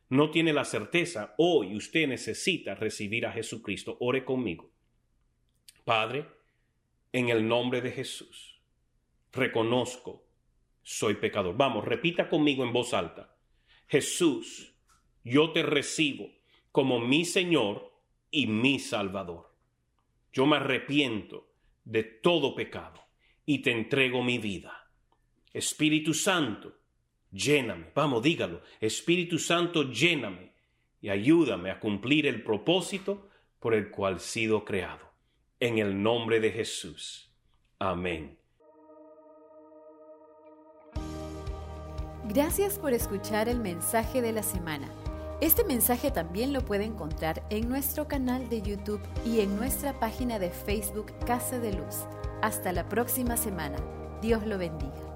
no 0.08 0.30
tiene 0.30 0.52
la 0.52 0.64
certeza, 0.64 1.34
hoy 1.38 1.76
usted 1.76 2.08
necesita 2.08 2.74
recibir 2.74 3.26
a 3.26 3.32
Jesucristo. 3.32 3.96
Ore 4.00 4.24
conmigo. 4.24 4.70
Padre, 5.84 6.26
en 7.12 7.28
el 7.28 7.46
nombre 7.46 7.80
de 7.80 7.90
Jesús, 7.90 8.60
reconozco, 9.32 10.26
soy 10.82 11.14
pecador. 11.14 11.56
Vamos, 11.56 11.84
repita 11.84 12.28
conmigo 12.28 12.64
en 12.64 12.72
voz 12.72 12.94
alta. 12.94 13.36
Jesús, 13.88 14.74
yo 15.24 15.52
te 15.52 15.62
recibo 15.62 16.30
como 16.72 17.00
mi 17.00 17.24
Señor 17.24 17.92
y 18.30 18.46
mi 18.46 18.78
Salvador. 18.78 19.54
Yo 20.32 20.46
me 20.46 20.56
arrepiento 20.56 21.52
de 21.84 22.04
todo 22.04 22.54
pecado 22.54 23.00
y 23.44 23.58
te 23.60 23.72
entrego 23.72 24.22
mi 24.22 24.38
vida. 24.38 24.88
Espíritu 25.52 26.14
Santo, 26.14 26.78
lléname. 27.32 27.90
Vamos, 27.94 28.22
dígalo. 28.22 28.62
Espíritu 28.80 29.38
Santo, 29.38 29.90
lléname 29.90 30.52
y 31.00 31.08
ayúdame 31.08 31.70
a 31.70 31.80
cumplir 31.80 32.26
el 32.26 32.42
propósito 32.42 33.28
por 33.58 33.74
el 33.74 33.90
cual 33.90 34.16
he 34.16 34.20
sido 34.20 34.64
creado. 34.64 35.09
En 35.62 35.76
el 35.76 36.02
nombre 36.02 36.40
de 36.40 36.50
Jesús. 36.50 37.30
Amén. 37.78 38.38
Gracias 42.24 42.78
por 42.78 42.94
escuchar 42.94 43.46
el 43.50 43.60
mensaje 43.60 44.22
de 44.22 44.32
la 44.32 44.42
semana. 44.42 44.88
Este 45.42 45.62
mensaje 45.64 46.10
también 46.10 46.54
lo 46.54 46.64
puede 46.64 46.84
encontrar 46.84 47.44
en 47.50 47.68
nuestro 47.68 48.08
canal 48.08 48.48
de 48.48 48.62
YouTube 48.62 49.02
y 49.26 49.40
en 49.40 49.54
nuestra 49.56 50.00
página 50.00 50.38
de 50.38 50.48
Facebook 50.50 51.12
Casa 51.26 51.58
de 51.58 51.74
Luz. 51.74 52.06
Hasta 52.40 52.72
la 52.72 52.88
próxima 52.88 53.36
semana. 53.36 53.76
Dios 54.22 54.46
lo 54.46 54.56
bendiga. 54.56 55.09